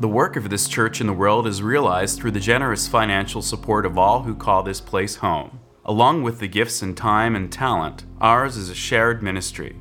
The 0.00 0.08
work 0.08 0.34
of 0.34 0.50
this 0.50 0.66
church 0.66 1.00
in 1.00 1.06
the 1.06 1.12
world 1.12 1.46
is 1.46 1.62
realized 1.62 2.18
through 2.18 2.32
the 2.32 2.40
generous 2.40 2.88
financial 2.88 3.42
support 3.42 3.86
of 3.86 3.96
all 3.96 4.22
who 4.22 4.34
call 4.34 4.64
this 4.64 4.80
place 4.80 5.14
home. 5.16 5.60
Along 5.84 6.24
with 6.24 6.40
the 6.40 6.48
gifts 6.48 6.82
and 6.82 6.96
time 6.96 7.36
and 7.36 7.52
talent, 7.52 8.04
ours 8.20 8.56
is 8.56 8.68
a 8.68 8.74
shared 8.74 9.22
ministry. 9.22 9.76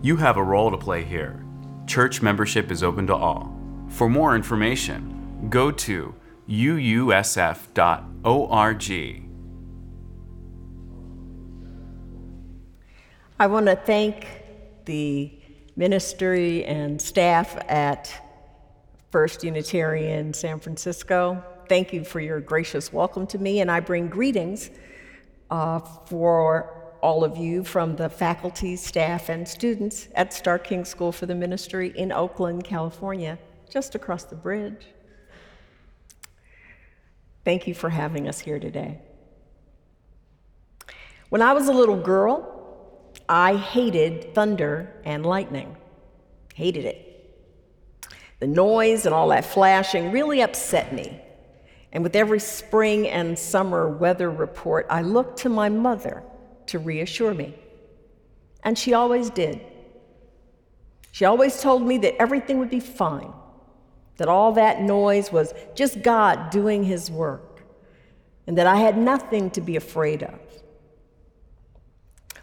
You 0.00 0.16
have 0.18 0.36
a 0.36 0.42
role 0.44 0.70
to 0.70 0.76
play 0.76 1.02
here. 1.02 1.44
Church 1.88 2.22
membership 2.22 2.70
is 2.70 2.84
open 2.84 3.08
to 3.08 3.16
all. 3.16 3.52
For 3.88 4.08
more 4.08 4.36
information, 4.36 5.48
go 5.50 5.72
to 5.72 6.14
uusf.org. 6.48 7.72
I 13.40 13.46
want 13.46 13.66
to 13.66 13.76
thank 13.76 14.26
the 14.84 15.32
ministry 15.76 16.64
and 16.64 17.02
staff 17.02 17.56
at 17.68 18.27
First 19.10 19.42
Unitarian 19.42 20.34
San 20.34 20.60
Francisco. 20.60 21.42
Thank 21.66 21.94
you 21.94 22.04
for 22.04 22.20
your 22.20 22.40
gracious 22.40 22.92
welcome 22.92 23.26
to 23.28 23.38
me, 23.38 23.60
and 23.60 23.70
I 23.70 23.80
bring 23.80 24.08
greetings 24.08 24.70
uh, 25.50 25.80
for 25.80 26.94
all 27.00 27.24
of 27.24 27.38
you 27.38 27.64
from 27.64 27.96
the 27.96 28.10
faculty, 28.10 28.76
staff, 28.76 29.30
and 29.30 29.48
students 29.48 30.08
at 30.14 30.34
Starr 30.34 30.58
King 30.58 30.84
School 30.84 31.10
for 31.10 31.24
the 31.24 31.34
Ministry 31.34 31.94
in 31.96 32.12
Oakland, 32.12 32.64
California, 32.64 33.38
just 33.70 33.94
across 33.94 34.24
the 34.24 34.36
bridge. 34.36 34.84
Thank 37.46 37.66
you 37.66 37.72
for 37.72 37.88
having 37.88 38.28
us 38.28 38.40
here 38.40 38.58
today. 38.58 39.00
When 41.30 41.40
I 41.40 41.54
was 41.54 41.68
a 41.68 41.72
little 41.72 41.96
girl, 41.96 43.14
I 43.26 43.56
hated 43.56 44.34
thunder 44.34 44.92
and 45.04 45.24
lightning. 45.24 45.78
Hated 46.54 46.84
it. 46.84 47.07
The 48.40 48.46
noise 48.46 49.04
and 49.04 49.14
all 49.14 49.28
that 49.28 49.44
flashing 49.44 50.12
really 50.12 50.40
upset 50.40 50.92
me. 50.92 51.20
And 51.92 52.02
with 52.04 52.14
every 52.14 52.40
spring 52.40 53.08
and 53.08 53.38
summer 53.38 53.88
weather 53.88 54.30
report, 54.30 54.86
I 54.90 55.02
looked 55.02 55.38
to 55.40 55.48
my 55.48 55.68
mother 55.68 56.22
to 56.66 56.78
reassure 56.78 57.34
me. 57.34 57.54
And 58.62 58.78
she 58.78 58.92
always 58.92 59.30
did. 59.30 59.60
She 61.10 61.24
always 61.24 61.60
told 61.60 61.82
me 61.82 61.98
that 61.98 62.20
everything 62.20 62.58
would 62.58 62.70
be 62.70 62.80
fine, 62.80 63.32
that 64.18 64.28
all 64.28 64.52
that 64.52 64.82
noise 64.82 65.32
was 65.32 65.52
just 65.74 66.02
God 66.02 66.50
doing 66.50 66.84
His 66.84 67.10
work, 67.10 67.64
and 68.46 68.56
that 68.58 68.66
I 68.66 68.76
had 68.76 68.96
nothing 68.96 69.50
to 69.52 69.60
be 69.60 69.76
afraid 69.76 70.22
of. 70.22 70.38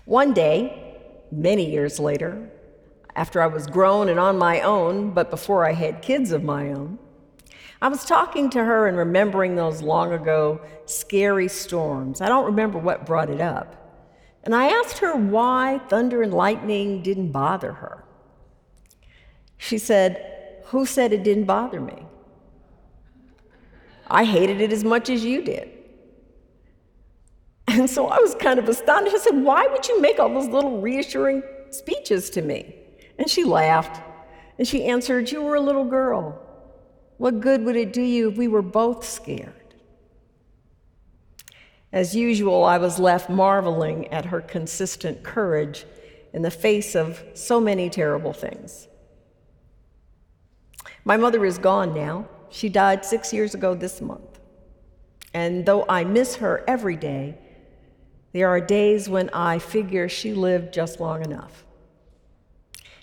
One 0.05 0.33
day, 0.33 0.97
many 1.31 1.71
years 1.71 1.99
later, 1.99 2.49
after 3.15 3.41
I 3.41 3.47
was 3.47 3.67
grown 3.67 4.09
and 4.09 4.19
on 4.19 4.37
my 4.37 4.61
own, 4.61 5.11
but 5.11 5.29
before 5.29 5.65
I 5.65 5.73
had 5.73 6.01
kids 6.01 6.31
of 6.31 6.43
my 6.43 6.69
own, 6.69 6.99
I 7.81 7.87
was 7.87 8.05
talking 8.05 8.49
to 8.51 8.63
her 8.63 8.87
and 8.87 8.97
remembering 8.97 9.55
those 9.55 9.81
long 9.81 10.13
ago 10.13 10.61
scary 10.85 11.47
storms. 11.47 12.21
I 12.21 12.27
don't 12.27 12.45
remember 12.45 12.77
what 12.77 13.05
brought 13.05 13.29
it 13.29 13.41
up. 13.41 13.81
And 14.43 14.53
I 14.53 14.67
asked 14.67 14.99
her 14.99 15.15
why 15.15 15.79
thunder 15.89 16.21
and 16.21 16.33
lightning 16.33 17.01
didn't 17.01 17.31
bother 17.31 17.73
her. 17.73 18.03
She 19.57 19.77
said, 19.77 20.61
Who 20.65 20.85
said 20.85 21.13
it 21.13 21.23
didn't 21.23 21.45
bother 21.45 21.81
me? 21.81 22.05
I 24.07 24.23
hated 24.23 24.61
it 24.61 24.71
as 24.71 24.83
much 24.83 25.09
as 25.09 25.25
you 25.25 25.41
did. 25.41 25.71
And 27.67 27.89
so 27.89 28.07
I 28.07 28.19
was 28.19 28.35
kind 28.35 28.59
of 28.59 28.69
astonished. 28.69 29.15
I 29.15 29.19
said, 29.19 29.43
Why 29.43 29.67
would 29.67 29.87
you 29.87 29.99
make 29.99 30.19
all 30.19 30.29
those 30.29 30.47
little 30.47 30.79
reassuring 30.79 31.41
speeches 31.71 32.29
to 32.31 32.41
me? 32.41 32.75
And 33.17 33.29
she 33.29 33.43
laughed. 33.43 34.01
And 34.57 34.67
she 34.67 34.85
answered, 34.85 35.31
You 35.31 35.41
were 35.41 35.55
a 35.55 35.61
little 35.61 35.85
girl. 35.85 36.41
What 37.17 37.39
good 37.39 37.63
would 37.63 37.75
it 37.75 37.93
do 37.93 38.01
you 38.01 38.29
if 38.29 38.37
we 38.37 38.47
were 38.47 38.61
both 38.61 39.05
scared? 39.05 39.53
As 41.91 42.13
usual, 42.13 42.65
I 42.65 42.77
was 42.77 42.99
left 42.99 43.29
marveling 43.29 44.07
at 44.09 44.25
her 44.25 44.41
consistent 44.41 45.23
courage 45.23 45.85
in 46.33 46.41
the 46.41 46.51
face 46.51 46.95
of 46.95 47.23
so 47.33 47.61
many 47.61 47.89
terrible 47.89 48.33
things. 48.33 48.89
My 51.05 51.15
mother 51.15 51.45
is 51.45 51.57
gone 51.57 51.93
now. 51.93 52.27
She 52.49 52.67
died 52.67 53.05
six 53.05 53.31
years 53.31 53.53
ago 53.53 53.73
this 53.75 54.01
month. 54.01 54.39
And 55.33 55.65
though 55.65 55.85
I 55.87 56.03
miss 56.03 56.35
her 56.37 56.63
every 56.67 56.95
day, 56.95 57.37
there 58.33 58.49
are 58.49 58.59
days 58.59 59.07
when 59.07 59.29
I 59.29 59.59
figure 59.59 60.09
she 60.09 60.33
lived 60.33 60.73
just 60.73 60.99
long 60.99 61.23
enough. 61.23 61.64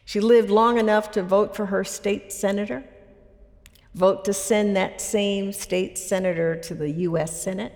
She 0.04 0.20
lived 0.20 0.50
long 0.50 0.78
enough 0.78 1.10
to 1.12 1.22
vote 1.22 1.54
for 1.54 1.66
her 1.66 1.84
state 1.84 2.32
senator, 2.32 2.84
vote 3.94 4.24
to 4.24 4.32
send 4.32 4.76
that 4.76 5.00
same 5.00 5.52
state 5.52 5.96
senator 5.96 6.56
to 6.56 6.74
the 6.74 6.90
U.S. 6.90 7.42
Senate, 7.42 7.72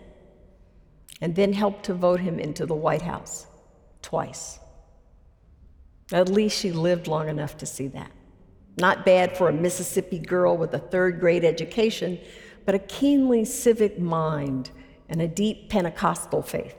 and 1.21 1.35
then 1.35 1.53
help 1.53 1.83
to 1.83 1.95
vote 1.95 2.21
him 2.21 2.39
into 2.39 2.67
the 2.67 2.75
White 2.75 3.03
House 3.03 3.47
twice. 4.03 4.59
At 6.13 6.29
least 6.29 6.59
she 6.59 6.73
lived 6.73 7.07
long 7.07 7.29
enough 7.29 7.57
to 7.59 7.67
see 7.67 7.89
that. 7.89 8.13
Not 8.79 9.05
bad 9.05 9.37
for 9.37 9.49
a 9.49 9.53
Mississippi 9.53 10.19
girl 10.19 10.57
with 10.57 10.75
a 10.75 10.79
third 10.79 11.19
grade 11.19 11.45
education, 11.45 12.19
but 12.65 12.75
a 12.75 12.81
keenly 12.81 13.45
civic 13.45 13.99
mind 13.99 14.71
and 15.09 15.23
a 15.23 15.29
deep 15.29 15.71
Pentecostal 15.71 16.43
faith. 16.43 16.77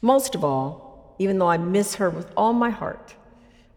Most 0.00 0.34
of 0.34 0.44
all, 0.44 1.14
even 1.18 1.38
though 1.38 1.48
I 1.48 1.58
miss 1.58 1.96
her 1.96 2.10
with 2.10 2.30
all 2.36 2.52
my 2.52 2.70
heart, 2.70 3.15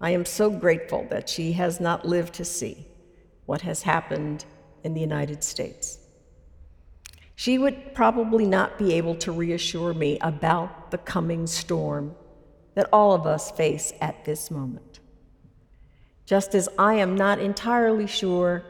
I 0.02 0.12
am 0.12 0.26
so 0.26 0.50
grateful 0.50 1.06
that 1.10 1.28
she 1.28 1.52
has 1.54 1.80
not 1.80 2.08
lived 2.08 2.34
to 2.36 2.46
see 2.46 2.88
what 3.46 3.62
has 3.62 3.82
happened 3.82 4.46
in 4.84 4.94
the 4.94 5.02
United 5.02 5.44
States. 5.44 6.00
She 7.36 7.58
would 7.58 7.94
probably 7.94 8.46
not 8.46 8.78
be 8.78 8.94
able 8.94 9.16
to 9.16 9.32
reassure 9.32 9.94
me 9.94 10.18
about 10.22 10.92
the 10.92 10.98
coming 10.98 11.48
storm 11.48 12.16
that 12.76 12.88
all 12.94 13.14
of 13.14 13.26
us 13.26 13.52
face 13.52 13.92
at 14.00 14.24
this 14.24 14.50
moment. 14.50 15.00
Just 16.26 16.56
as 16.56 16.70
I 16.78 16.96
am 16.96 17.16
not 17.16 17.40
entirely 17.40 18.08
sure 18.08 18.64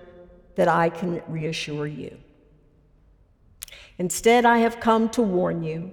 that 0.56 0.68
I 0.68 0.90
can 0.90 1.22
reassure 1.28 1.86
you. 1.86 2.18
Instead, 3.98 4.46
I 4.46 4.60
have 4.60 4.80
come 4.80 5.10
to 5.10 5.22
warn 5.22 5.62
you 5.62 5.92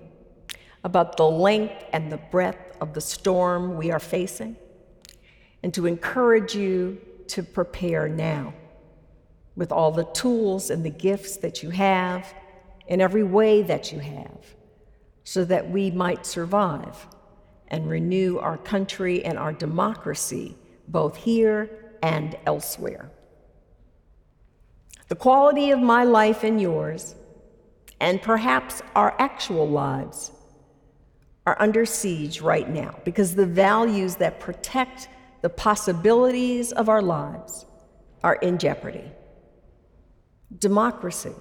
about 0.85 1.17
the 1.17 1.29
length 1.29 1.85
and 1.93 2.11
the 2.11 2.17
breadth 2.17 2.77
of 2.81 2.95
the 2.95 3.01
storm 3.01 3.77
we 3.77 3.91
are 3.91 3.99
facing 3.99 4.57
and 5.67 5.75
to 5.75 5.87
encourage 5.87 6.55
you 6.55 6.97
to 7.27 7.43
prepare 7.43 8.09
now 8.09 8.55
with 9.57 9.73
all 9.73 9.91
the 9.91 10.05
tools 10.05 10.71
and 10.71 10.85
the 10.85 10.91
gifts 10.91 11.39
that 11.39 11.61
you 11.61 11.71
have 11.71 12.33
in 12.87 13.01
every 13.01 13.25
way 13.25 13.63
that 13.63 13.91
you 13.91 13.99
have 13.99 14.55
so 15.25 15.45
that 15.45 15.69
we 15.69 15.91
might 15.91 16.25
survive 16.25 17.09
and 17.67 17.91
renew 17.91 18.39
our 18.39 18.57
country 18.57 19.25
and 19.25 19.37
our 19.37 19.53
democracy 19.53 20.57
both 20.87 21.17
here 21.17 21.69
and 22.01 22.37
elsewhere. 22.47 23.11
The 25.09 25.17
quality 25.17 25.73
of 25.73 25.81
my 25.81 26.05
life 26.05 26.45
and 26.45 26.61
yours, 26.61 27.17
and 27.99 28.23
perhaps 28.23 28.83
our 28.95 29.17
actual 29.19 29.69
lives, 29.69 30.31
are 31.45 31.57
under 31.59 31.85
siege 31.85 32.41
right 32.41 32.71
now 32.71 32.97
because 33.05 33.35
the 33.35 33.47
values 33.47 34.15
that 34.15 34.39
protect 34.39 35.09
the 35.43 35.49
possibilities 35.49 36.73
of 36.73 36.89
our 36.89 37.03
lives 37.03 37.67
are 38.23 38.37
in 38.37 38.59
jeopardy. 38.59 39.05
Democracy, 40.59 41.33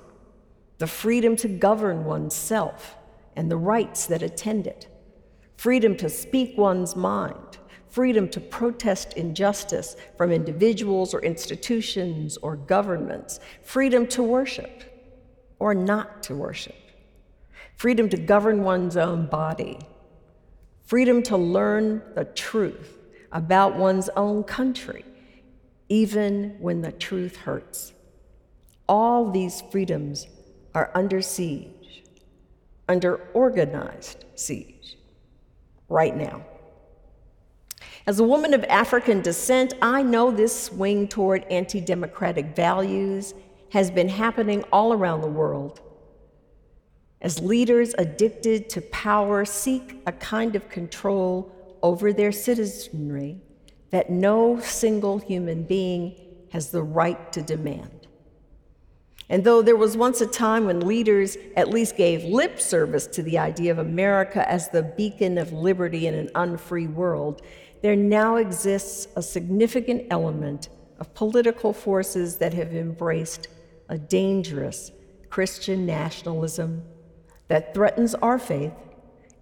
the 0.78 0.88
freedom 0.88 1.36
to 1.38 1.48
govern 1.48 2.06
oneself 2.06 2.96
and 3.36 3.50
the 3.50 3.58
rights 3.58 4.06
that 4.08 4.22
attend 4.22 4.68
it, 4.68 4.88
freedom 5.58 5.96
to 5.98 6.10
speak 6.10 6.58
one's 6.58 6.96
mind, 6.96 7.58
freedom 7.90 8.28
to 8.30 8.40
protest 8.40 9.14
injustice 9.14 9.96
from 10.18 10.32
individuals 10.32 11.14
or 11.14 11.22
institutions 11.22 12.38
or 12.38 12.58
governments, 12.58 13.40
freedom 13.64 14.06
to 14.08 14.22
worship 14.22 14.84
or 15.59 15.74
not 15.74 16.22
to 16.22 16.36
worship, 16.36 16.76
freedom 17.78 18.09
to 18.09 18.18
govern 18.18 18.64
one's 18.64 18.98
own 18.98 19.26
body, 19.28 19.80
freedom 20.86 21.24
to 21.24 21.38
learn 21.38 22.02
the 22.16 22.26
truth 22.26 22.95
about 23.35 23.76
one's 23.76 24.08
own 24.16 24.43
country, 24.46 25.03
even 25.90 26.55
when 26.59 26.82
the 26.82 26.91
truth 26.91 27.35
hurts. 27.35 27.93
All 28.87 29.29
these 29.29 29.61
freedoms 29.72 30.26
are 30.73 30.90
under 30.96 31.22
siege, 31.22 32.03
under 32.87 33.17
organized 33.34 34.23
siege, 34.35 34.97
right 35.90 36.16
now. 36.16 36.46
As 38.08 38.20
a 38.20 38.23
woman 38.23 38.53
of 38.53 38.64
African 38.66 39.22
descent, 39.22 39.73
I 39.81 40.02
know 40.02 40.31
this 40.31 40.64
swing 40.64 41.08
toward 41.08 41.43
anti 41.52 41.81
democratic 41.81 42.55
values 42.55 43.34
has 43.72 43.91
been 43.91 44.08
happening 44.08 44.64
all 44.72 44.93
around 44.93 45.20
the 45.20 45.28
world. 45.28 45.81
As 47.20 47.41
leaders 47.41 47.93
addicted 47.97 48.70
to 48.70 48.81
power 48.81 49.43
seek 49.43 50.02
a 50.05 50.14
kind 50.14 50.55
of 50.55 50.70
control 50.70 51.52
over 51.85 52.11
their 52.11 52.32
citizenry 52.32 53.37
that 53.91 54.09
no 54.09 54.59
single 54.59 55.20
human 55.20 55.61
being 55.61 56.16
has 56.52 56.72
the 56.72 56.82
right 56.82 57.32
to 57.32 57.43
demand. 57.43 58.08
And 59.29 59.43
though 59.43 59.61
there 59.61 59.76
was 59.76 59.96
once 59.96 60.20
a 60.20 60.26
time 60.26 60.66
when 60.66 60.79
leaders 60.79 61.37
at 61.55 61.70
least 61.70 61.96
gave 61.96 62.23
lip 62.23 62.59
service 62.59 63.05
to 63.08 63.22
the 63.22 63.37
idea 63.37 63.72
of 63.72 63.78
America 63.78 64.49
as 64.49 64.70
the 64.70 64.82
beacon 64.82 65.37
of 65.37 65.53
liberty 65.53 66.08
in 66.08 66.16
an 66.16 66.32
unfree 66.34 66.87
world, 66.87 67.43
there 67.84 67.96
now 67.96 68.38
exists 68.38 69.08
a 69.16 69.22
significant 69.22 70.08
element 70.09 70.70
of 70.99 71.14
political 71.14 71.72
forces 71.72 72.38
that 72.38 72.55
have 72.55 72.73
embraced 72.73 73.47
a 73.90 73.97
dangerous 73.99 74.91
Christian 75.29 75.85
nationalism 75.85 76.81
that 77.47 77.76
threatens 77.76 78.16
our 78.16 78.40
faith 78.40 78.73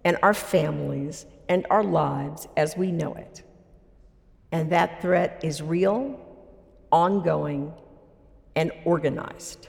and 0.04 0.18
our 0.22 0.34
families 0.34 1.24
and 1.48 1.66
our 1.70 1.84
lives 1.84 2.48
as 2.56 2.76
we 2.76 2.92
know 2.92 3.14
it. 3.14 3.42
And 4.52 4.70
that 4.70 5.02
threat 5.02 5.40
is 5.42 5.62
real, 5.62 6.20
ongoing, 6.92 7.72
and 8.56 8.70
organized. 8.84 9.68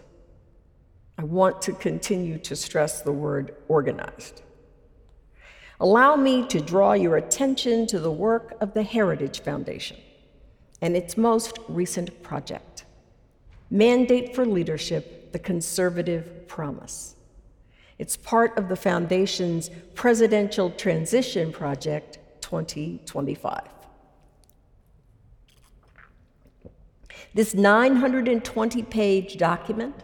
I 1.17 1.23
want 1.23 1.61
to 1.63 1.73
continue 1.73 2.37
to 2.39 2.55
stress 2.55 3.01
the 3.01 3.11
word 3.11 3.55
organized. 3.67 4.41
Allow 5.79 6.15
me 6.15 6.45
to 6.47 6.61
draw 6.61 6.93
your 6.93 7.17
attention 7.17 7.87
to 7.87 7.99
the 7.99 8.11
work 8.11 8.55
of 8.61 8.73
the 8.73 8.83
Heritage 8.83 9.41
Foundation 9.41 9.97
and 10.81 10.95
its 10.95 11.17
most 11.17 11.59
recent 11.67 12.21
project 12.21 12.85
Mandate 13.71 14.35
for 14.35 14.45
Leadership 14.45 15.31
The 15.31 15.39
Conservative 15.39 16.47
Promise. 16.47 17.14
It's 17.97 18.17
part 18.17 18.57
of 18.57 18.67
the 18.67 18.75
Foundation's 18.75 19.69
Presidential 19.93 20.69
Transition 20.71 21.51
Project 21.51 22.19
2025. 22.41 23.61
This 27.33 27.53
920 27.53 28.83
page 28.83 29.37
document 29.37 30.03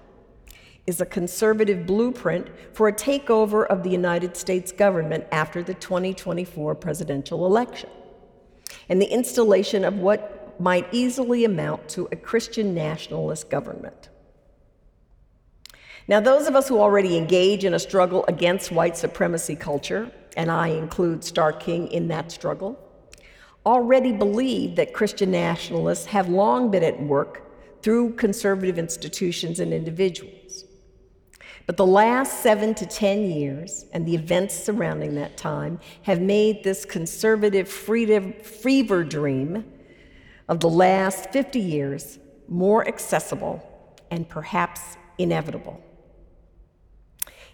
is 0.88 1.02
a 1.02 1.06
conservative 1.06 1.86
blueprint 1.86 2.48
for 2.74 2.88
a 2.88 2.94
takeover 2.94 3.66
of 3.68 3.84
the 3.84 3.90
United 3.90 4.36
States 4.36 4.72
government 4.72 5.26
after 5.32 5.62
the 5.62 5.74
2024 5.74 6.76
presidential 6.76 7.46
election 7.46 7.90
and 8.90 9.02
the 9.02 9.06
installation 9.06 9.86
of 9.86 9.96
what 9.96 10.60
might 10.60 10.88
easily 10.92 11.46
amount 11.46 11.88
to 11.90 12.08
a 12.12 12.16
Christian 12.16 12.74
nationalist 12.74 13.50
government. 13.50 14.10
Now, 16.08 16.20
those 16.20 16.48
of 16.48 16.56
us 16.56 16.68
who 16.68 16.80
already 16.80 17.18
engage 17.18 17.64
in 17.64 17.74
a 17.74 17.80
struggle 17.80 18.26
against 18.28 18.72
white 18.72 18.98
supremacy 18.98 19.56
culture, 19.56 20.12
and 20.36 20.50
I 20.50 20.70
include 20.70 21.24
Starr 21.24 21.54
King 21.54 21.88
in 21.88 22.08
that 22.08 22.32
struggle, 22.32 22.80
already 23.66 24.12
believe 24.12 24.76
that 24.76 24.94
Christian 24.94 25.32
nationalists 25.32 26.06
have 26.06 26.28
long 26.28 26.72
been 26.72 26.84
at 26.84 27.02
work 27.02 27.48
through 27.84 28.14
conservative 28.14 28.80
institutions 28.80 29.60
and 29.60 29.74
individuals. 29.74 30.66
But 31.68 31.78
the 31.78 31.86
last 31.86 32.42
seven 32.42 32.74
to 32.76 32.86
10 32.86 33.30
years 33.30 33.86
and 33.94 34.06
the 34.06 34.16
events 34.16 34.56
surrounding 34.56 35.16
that 35.16 35.38
time 35.38 35.80
have 36.04 36.20
made 36.20 36.64
this 36.64 36.86
conservative 36.86 37.70
fever 37.70 39.04
dream 39.04 39.64
of 40.50 40.60
the 40.60 40.70
last 40.70 41.30
50 41.32 41.60
years 41.60 42.20
more 42.48 42.88
accessible 42.88 43.96
and 44.10 44.28
perhaps 44.28 44.98
inevitable. 45.18 45.82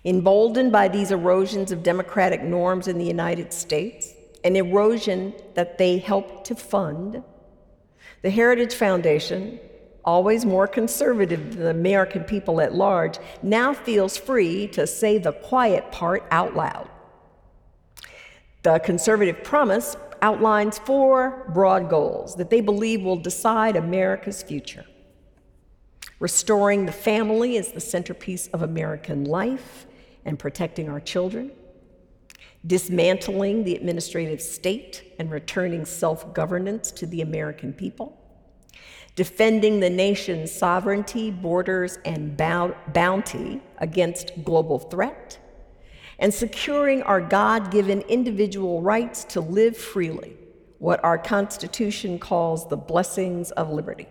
Emboldened 0.07 0.71
by 0.71 0.87
these 0.87 1.11
erosions 1.11 1.73
of 1.73 1.83
democratic 1.83 2.41
norms 2.41 2.87
in 2.87 2.97
the 2.97 3.03
United 3.03 3.51
States, 3.51 4.13
an 4.45 4.55
erosion 4.55 5.33
that 5.53 5.77
they 5.77 5.97
helped 5.97 6.45
to 6.45 6.55
fund, 6.55 7.21
the 8.21 8.29
Heritage 8.29 8.73
Foundation, 8.73 9.59
always 10.05 10.45
more 10.45 10.65
conservative 10.65 11.55
than 11.55 11.63
the 11.65 11.69
American 11.71 12.23
people 12.23 12.61
at 12.61 12.73
large, 12.73 13.19
now 13.43 13.73
feels 13.73 14.15
free 14.15 14.65
to 14.67 14.87
say 14.87 15.17
the 15.17 15.33
quiet 15.33 15.91
part 15.91 16.23
out 16.31 16.55
loud. 16.55 16.87
The 18.63 18.79
conservative 18.79 19.43
promise 19.43 19.97
outlines 20.21 20.79
four 20.79 21.51
broad 21.53 21.89
goals 21.89 22.33
that 22.37 22.49
they 22.49 22.61
believe 22.61 23.01
will 23.01 23.17
decide 23.17 23.75
America's 23.75 24.41
future. 24.41 24.85
Restoring 26.21 26.85
the 26.85 26.93
family 26.93 27.57
as 27.57 27.73
the 27.73 27.81
centerpiece 27.81 28.47
of 28.47 28.61
American 28.61 29.25
life 29.25 29.85
and 30.27 30.37
protecting 30.37 30.87
our 30.89 30.99
children 30.99 31.51
dismantling 32.67 33.63
the 33.63 33.75
administrative 33.75 34.41
state 34.41 35.03
and 35.19 35.31
returning 35.31 35.85
self 35.85 36.33
governance 36.33 36.91
to 36.91 37.05
the 37.05 37.21
American 37.21 37.73
people, 37.73 38.17
defending 39.15 39.79
the 39.79 39.89
nation's 39.89 40.51
sovereignty, 40.51 41.31
borders, 41.31 41.97
and 42.05 42.35
bounty 42.37 43.61
against 43.77 44.31
global 44.43 44.79
threat, 44.79 45.39
and 46.19 46.33
securing 46.33 47.01
our 47.03 47.21
God 47.21 47.71
given 47.71 48.01
individual 48.01 48.81
rights 48.81 49.23
to 49.25 49.41
live 49.41 49.77
freely, 49.77 50.35
what 50.79 51.03
our 51.03 51.17
Constitution 51.17 52.19
calls 52.19 52.67
the 52.67 52.77
blessings 52.77 53.51
of 53.51 53.69
liberty. 53.69 54.07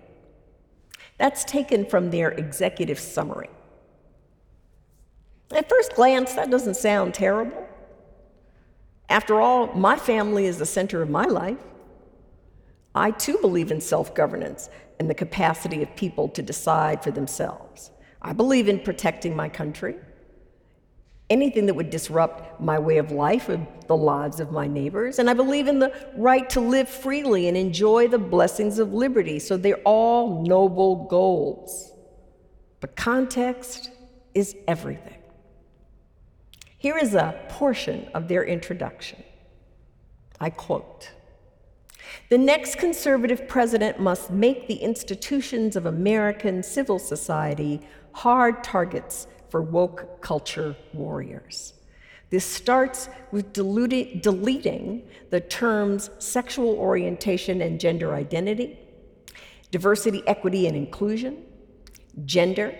That's 1.18 1.44
taken 1.44 1.86
from 1.86 2.10
their 2.10 2.30
executive 2.30 2.98
summary. 2.98 3.48
At 5.52 5.68
first 5.68 5.94
glance, 5.94 6.34
that 6.34 6.50
doesn't 6.50 6.76
sound 6.76 7.14
terrible. 7.14 7.66
After 9.08 9.40
all, 9.40 9.72
my 9.74 9.96
family 9.96 10.46
is 10.46 10.58
the 10.58 10.66
center 10.66 11.02
of 11.02 11.08
my 11.08 11.26
life. 11.26 11.58
I 12.94 13.10
too 13.12 13.38
believe 13.40 13.70
in 13.70 13.80
self 13.80 14.14
governance 14.14 14.68
and 14.98 15.08
the 15.08 15.14
capacity 15.14 15.82
of 15.82 15.94
people 15.96 16.28
to 16.30 16.42
decide 16.42 17.04
for 17.04 17.10
themselves. 17.10 17.90
I 18.22 18.32
believe 18.32 18.68
in 18.68 18.80
protecting 18.80 19.36
my 19.36 19.48
country. 19.48 19.96
Anything 21.28 21.66
that 21.66 21.74
would 21.74 21.90
disrupt 21.90 22.60
my 22.60 22.78
way 22.78 22.98
of 22.98 23.10
life 23.10 23.48
or 23.48 23.64
the 23.86 23.96
lives 23.96 24.40
of 24.40 24.52
my 24.52 24.66
neighbors. 24.66 25.18
And 25.18 25.28
I 25.28 25.34
believe 25.34 25.68
in 25.68 25.78
the 25.78 25.92
right 26.16 26.48
to 26.50 26.60
live 26.60 26.88
freely 26.88 27.48
and 27.48 27.56
enjoy 27.56 28.08
the 28.08 28.18
blessings 28.18 28.78
of 28.78 28.94
liberty. 28.94 29.38
So 29.38 29.56
they're 29.56 29.82
all 29.84 30.42
noble 30.44 31.04
goals. 31.06 31.92
But 32.80 32.96
context 32.96 33.90
is 34.34 34.56
everything. 34.68 35.15
Here 36.86 36.98
is 36.98 37.16
a 37.16 37.34
portion 37.48 38.08
of 38.14 38.28
their 38.28 38.44
introduction. 38.44 39.24
I 40.38 40.50
quote 40.50 41.10
The 42.28 42.38
next 42.38 42.78
conservative 42.78 43.48
president 43.48 43.98
must 43.98 44.30
make 44.30 44.68
the 44.68 44.76
institutions 44.76 45.74
of 45.74 45.86
American 45.86 46.62
civil 46.62 47.00
society 47.00 47.80
hard 48.12 48.62
targets 48.62 49.26
for 49.48 49.62
woke 49.62 50.22
culture 50.22 50.76
warriors. 50.92 51.74
This 52.30 52.44
starts 52.44 53.08
with 53.32 53.52
deleting 53.52 55.08
the 55.30 55.40
terms 55.40 56.10
sexual 56.20 56.76
orientation 56.76 57.62
and 57.62 57.80
gender 57.80 58.14
identity, 58.14 58.78
diversity, 59.72 60.22
equity, 60.28 60.68
and 60.68 60.76
inclusion, 60.76 61.42
gender, 62.26 62.78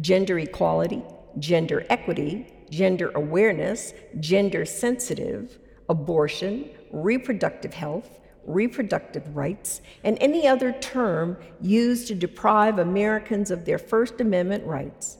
gender 0.00 0.36
equality, 0.40 1.04
gender 1.38 1.86
equity, 1.88 2.52
gender 2.70 3.10
awareness, 3.14 3.92
gender 4.20 4.64
sensitive, 4.64 5.58
abortion, 5.88 6.70
reproductive 6.90 7.74
health, 7.74 8.20
reproductive 8.44 9.36
rights, 9.36 9.80
and 10.04 10.16
any 10.20 10.46
other 10.46 10.72
term 10.72 11.36
used 11.60 12.08
to 12.08 12.14
deprive 12.14 12.78
Americans 12.78 13.50
of 13.50 13.64
their 13.64 13.78
First 13.78 14.20
Amendment 14.20 14.64
rights 14.64 15.18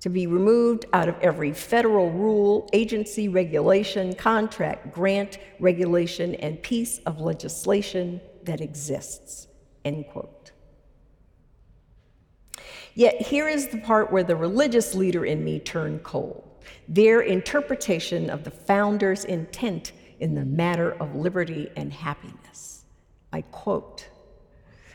to 0.00 0.08
be 0.08 0.26
removed 0.26 0.84
out 0.92 1.08
of 1.08 1.16
every 1.20 1.52
federal 1.52 2.10
rule, 2.10 2.68
agency, 2.72 3.28
regulation, 3.28 4.12
contract, 4.14 4.92
grant, 4.92 5.38
regulation, 5.60 6.34
and 6.36 6.60
piece 6.62 6.98
of 7.06 7.20
legislation 7.20 8.20
that 8.42 8.60
exists. 8.60 9.46
End 9.84 10.04
quote. 10.08 10.50
Yet 12.94 13.22
here 13.22 13.48
is 13.48 13.68
the 13.68 13.78
part 13.78 14.12
where 14.12 14.24
the 14.24 14.36
religious 14.36 14.94
leader 14.94 15.24
in 15.24 15.44
me 15.44 15.60
turned 15.60 16.02
cold 16.02 16.51
their 16.88 17.20
interpretation 17.20 18.30
of 18.30 18.44
the 18.44 18.50
founder's 18.50 19.24
intent 19.24 19.92
in 20.20 20.34
the 20.34 20.44
matter 20.44 20.92
of 21.00 21.14
liberty 21.14 21.70
and 21.76 21.92
happiness. 21.92 22.84
I 23.32 23.42
quote 23.42 24.08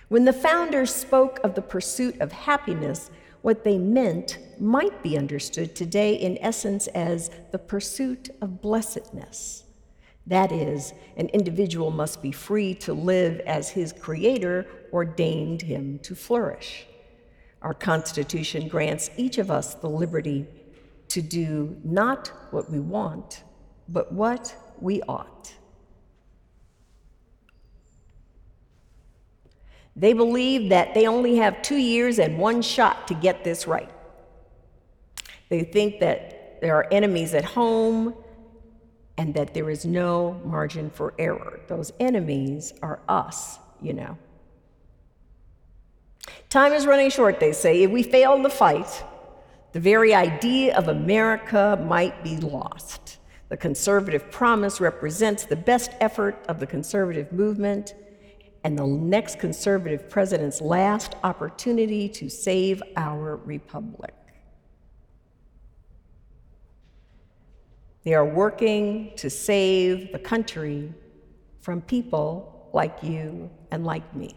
When 0.07 0.25
the 0.25 0.33
founders 0.33 0.93
spoke 0.93 1.39
of 1.43 1.55
the 1.55 1.61
pursuit 1.61 2.19
of 2.21 2.31
happiness, 2.31 3.09
what 3.41 3.63
they 3.63 3.77
meant 3.77 4.39
might 4.59 5.01
be 5.03 5.17
understood 5.17 5.75
today 5.75 6.15
in 6.15 6.37
essence 6.41 6.87
as 6.87 7.31
the 7.51 7.59
pursuit 7.59 8.29
of 8.41 8.61
blessedness. 8.61 9.63
That 10.25 10.51
is, 10.51 10.93
an 11.15 11.29
individual 11.29 11.89
must 11.89 12.21
be 12.21 12.33
free 12.33 12.73
to 12.75 12.93
live 12.93 13.39
as 13.41 13.69
his 13.69 13.93
Creator 13.93 14.65
ordained 14.91 15.61
him 15.61 15.99
to 15.99 16.15
flourish. 16.15 16.85
Our 17.61 17.73
Constitution 17.73 18.67
grants 18.67 19.09
each 19.15 19.37
of 19.37 19.49
us 19.49 19.75
the 19.75 19.89
liberty 19.89 20.45
to 21.09 21.21
do 21.21 21.77
not 21.83 22.27
what 22.51 22.69
we 22.69 22.79
want, 22.79 23.43
but 23.87 24.11
what 24.11 24.55
we 24.79 25.01
ought. 25.03 25.53
They 29.95 30.13
believe 30.13 30.69
that 30.69 30.93
they 30.93 31.07
only 31.07 31.37
have 31.37 31.61
two 31.63 31.77
years 31.77 32.19
and 32.19 32.37
one 32.37 32.61
shot 32.61 33.07
to 33.07 33.15
get 33.15 33.43
this 33.43 33.65
right. 33.65 33.89
They 35.49 35.63
think 35.63 35.99
that 36.01 36.61
there 36.61 36.75
are 36.75 36.87
enemies 36.91 37.33
at 37.33 37.43
home 37.43 38.13
and 39.17 39.33
that 39.33 39.53
there 39.53 39.69
is 39.69 39.85
no 39.85 40.39
margin 40.45 40.91
for 40.91 41.13
error. 41.17 41.59
Those 41.67 41.91
enemies 41.99 42.73
are 42.83 42.99
us, 43.09 43.57
you 43.81 43.93
know. 43.93 44.17
Time 46.49 46.73
is 46.73 46.85
running 46.85 47.09
short, 47.09 47.39
they 47.39 47.51
say. 47.51 47.81
If 47.81 47.91
we 47.91 48.03
fail 48.03 48.41
the 48.41 48.49
fight, 48.49 49.03
the 49.77 49.81
very 49.81 50.11
idea 50.11 50.75
of 50.75 50.87
America 50.87 51.79
might 51.85 52.23
be 52.23 52.35
lost. 52.37 53.19
The 53.49 53.57
conservative 53.57 54.31
promise 54.31 54.81
represents 54.81 55.45
the 55.45 55.55
best 55.55 55.91
effort 56.01 56.43
of 56.49 56.59
the 56.59 56.65
conservative 56.65 57.31
movement 57.31 57.93
and 58.63 58.75
the 58.75 58.87
next 58.87 59.37
conservative 59.37 60.09
president's 60.09 60.61
last 60.61 61.13
opportunity 61.23 62.09
to 62.09 62.27
save 62.27 62.81
our 62.95 63.35
republic. 63.35 64.15
They 68.03 68.15
are 68.15 68.25
working 68.25 69.11
to 69.17 69.29
save 69.29 70.11
the 70.11 70.17
country 70.17 70.91
from 71.59 71.81
people 71.81 72.67
like 72.73 73.03
you 73.03 73.51
and 73.69 73.85
like 73.85 74.15
me. 74.15 74.35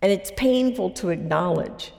And 0.00 0.10
it's 0.10 0.32
painful 0.34 0.92
to 0.92 1.10
acknowledge 1.10 1.92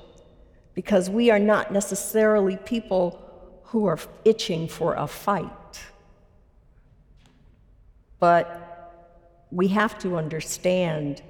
because 0.73 1.09
we 1.09 1.29
are 1.29 1.39
not 1.39 1.71
necessarily 1.71 2.57
people 2.57 3.19
who 3.63 3.85
are 3.85 3.99
itching 4.25 4.67
for 4.67 4.95
a 4.95 5.07
fight. 5.07 5.81
But 8.19 8.57
we 9.51 9.67
have 9.69 9.97
to 9.99 10.17
understand 10.17 11.21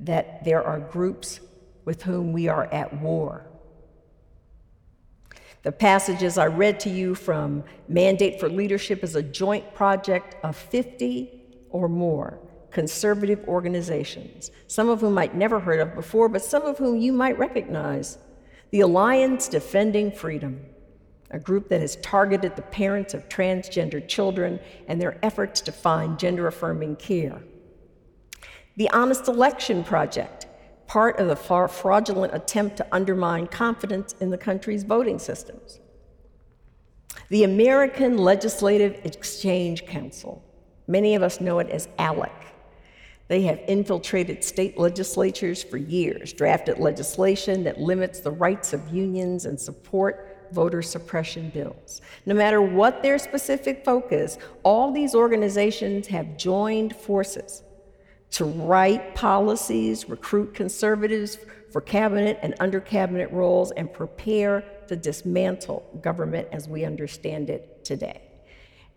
that 0.00 0.44
there 0.44 0.62
are 0.62 0.80
groups 0.80 1.40
with 1.84 2.02
whom 2.02 2.32
we 2.32 2.48
are 2.48 2.66
at 2.72 2.92
war. 3.00 3.46
The 5.62 5.72
passages 5.72 6.38
I 6.38 6.46
read 6.46 6.78
to 6.80 6.90
you 6.90 7.14
from 7.14 7.64
Mandate 7.88 8.38
for 8.38 8.48
Leadership 8.48 9.02
is 9.02 9.16
a 9.16 9.22
joint 9.22 9.74
project 9.74 10.36
of 10.44 10.56
50 10.56 11.30
or 11.70 11.88
more 11.88 12.38
conservative 12.70 13.42
organizations, 13.48 14.50
some 14.66 14.88
of 14.88 15.00
whom 15.00 15.18
I'd 15.18 15.34
never 15.34 15.58
heard 15.58 15.80
of 15.80 15.94
before, 15.94 16.28
but 16.28 16.44
some 16.44 16.62
of 16.62 16.78
whom 16.78 16.98
you 16.98 17.12
might 17.12 17.38
recognize. 17.38 18.18
The 18.70 18.80
Alliance 18.80 19.48
Defending 19.48 20.12
Freedom, 20.12 20.60
a 21.30 21.38
group 21.38 21.70
that 21.70 21.80
has 21.80 21.96
targeted 21.96 22.54
the 22.54 22.62
parents 22.62 23.14
of 23.14 23.28
transgender 23.30 24.06
children 24.06 24.60
and 24.86 25.00
their 25.00 25.18
efforts 25.24 25.62
to 25.62 25.72
find 25.72 26.18
gender 26.18 26.46
affirming 26.46 26.96
care. 26.96 27.42
The 28.76 28.90
Honest 28.90 29.26
Election 29.26 29.84
Project, 29.84 30.46
part 30.86 31.18
of 31.18 31.28
the 31.28 31.36
fraudulent 31.36 32.34
attempt 32.34 32.76
to 32.76 32.86
undermine 32.92 33.46
confidence 33.46 34.14
in 34.20 34.28
the 34.28 34.38
country's 34.38 34.84
voting 34.84 35.18
systems. 35.18 35.80
The 37.30 37.44
American 37.44 38.18
Legislative 38.18 39.00
Exchange 39.04 39.86
Council, 39.86 40.42
many 40.86 41.14
of 41.14 41.22
us 41.22 41.40
know 41.40 41.58
it 41.58 41.70
as 41.70 41.88
ALEC. 41.98 42.32
They 43.28 43.42
have 43.42 43.60
infiltrated 43.68 44.42
state 44.42 44.78
legislatures 44.78 45.62
for 45.62 45.76
years, 45.76 46.32
drafted 46.32 46.78
legislation 46.78 47.62
that 47.64 47.78
limits 47.78 48.20
the 48.20 48.30
rights 48.30 48.72
of 48.72 48.88
unions 48.92 49.44
and 49.44 49.60
support 49.60 50.48
voter 50.50 50.80
suppression 50.80 51.50
bills. 51.50 52.00
No 52.24 52.34
matter 52.34 52.62
what 52.62 53.02
their 53.02 53.18
specific 53.18 53.84
focus, 53.84 54.38
all 54.62 54.90
these 54.92 55.14
organizations 55.14 56.06
have 56.06 56.38
joined 56.38 56.96
forces 56.96 57.62
to 58.30 58.44
write 58.44 59.14
policies, 59.14 60.08
recruit 60.08 60.54
conservatives 60.54 61.38
for 61.70 61.80
cabinet 61.80 62.38
and 62.42 62.54
under 62.60 62.80
cabinet 62.80 63.30
roles, 63.30 63.72
and 63.72 63.92
prepare 63.92 64.64
to 64.86 64.96
dismantle 64.96 65.86
government 66.00 66.48
as 66.52 66.66
we 66.66 66.84
understand 66.84 67.50
it 67.50 67.84
today. 67.84 68.22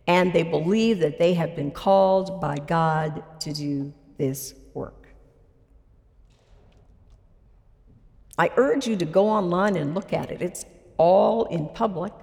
And 0.08 0.34
they 0.34 0.44
believe 0.44 1.00
that 1.00 1.20
they 1.20 1.34
have 1.34 1.56
been 1.56 1.72
called 1.72 2.42
by 2.42 2.58
God 2.58 3.24
to 3.42 3.54
do 3.54 3.94
this 4.22 4.54
work. 4.76 5.08
I 8.38 8.52
urge 8.56 8.86
you 8.86 8.96
to 8.98 9.06
go 9.06 9.28
online 9.28 9.76
and 9.76 9.96
look 9.96 10.14
at 10.14 10.30
it. 10.30 10.44
It's 10.44 10.64
all 10.98 11.46
in 11.46 11.70
public. 11.70 12.14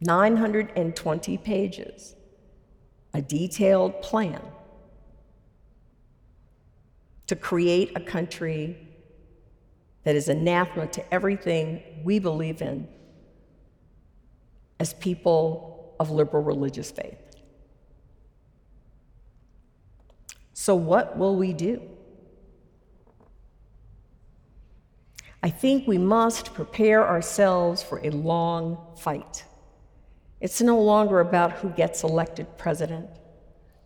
920 0.00 1.38
pages, 1.38 2.14
a 3.14 3.20
detailed 3.20 4.00
plan 4.00 4.42
to 7.26 7.34
create 7.34 7.90
a 7.96 8.00
country 8.00 8.78
that 10.04 10.14
is 10.14 10.28
anathema 10.28 10.86
to 10.86 11.02
everything 11.12 11.82
we 12.04 12.20
believe 12.20 12.62
in 12.62 12.86
as 14.78 14.94
people 14.94 15.96
of 15.98 16.12
liberal 16.12 16.44
religious 16.44 16.92
faith. 16.92 17.23
So, 20.54 20.74
what 20.76 21.18
will 21.18 21.36
we 21.36 21.52
do? 21.52 21.82
I 25.42 25.50
think 25.50 25.86
we 25.86 25.98
must 25.98 26.54
prepare 26.54 27.06
ourselves 27.06 27.82
for 27.82 28.00
a 28.02 28.10
long 28.10 28.78
fight. 28.96 29.44
It's 30.40 30.62
no 30.62 30.80
longer 30.80 31.20
about 31.20 31.52
who 31.52 31.68
gets 31.70 32.02
elected 32.02 32.56
president, 32.56 33.10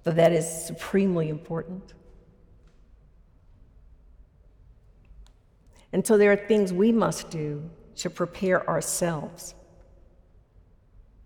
though 0.04 0.12
that 0.12 0.32
is 0.32 0.46
supremely 0.66 1.30
important. 1.30 1.94
And 5.92 6.06
so 6.06 6.18
there 6.18 6.30
are 6.30 6.36
things 6.36 6.72
we 6.72 6.92
must 6.92 7.30
do 7.30 7.68
to 7.96 8.10
prepare 8.10 8.68
ourselves. 8.68 9.54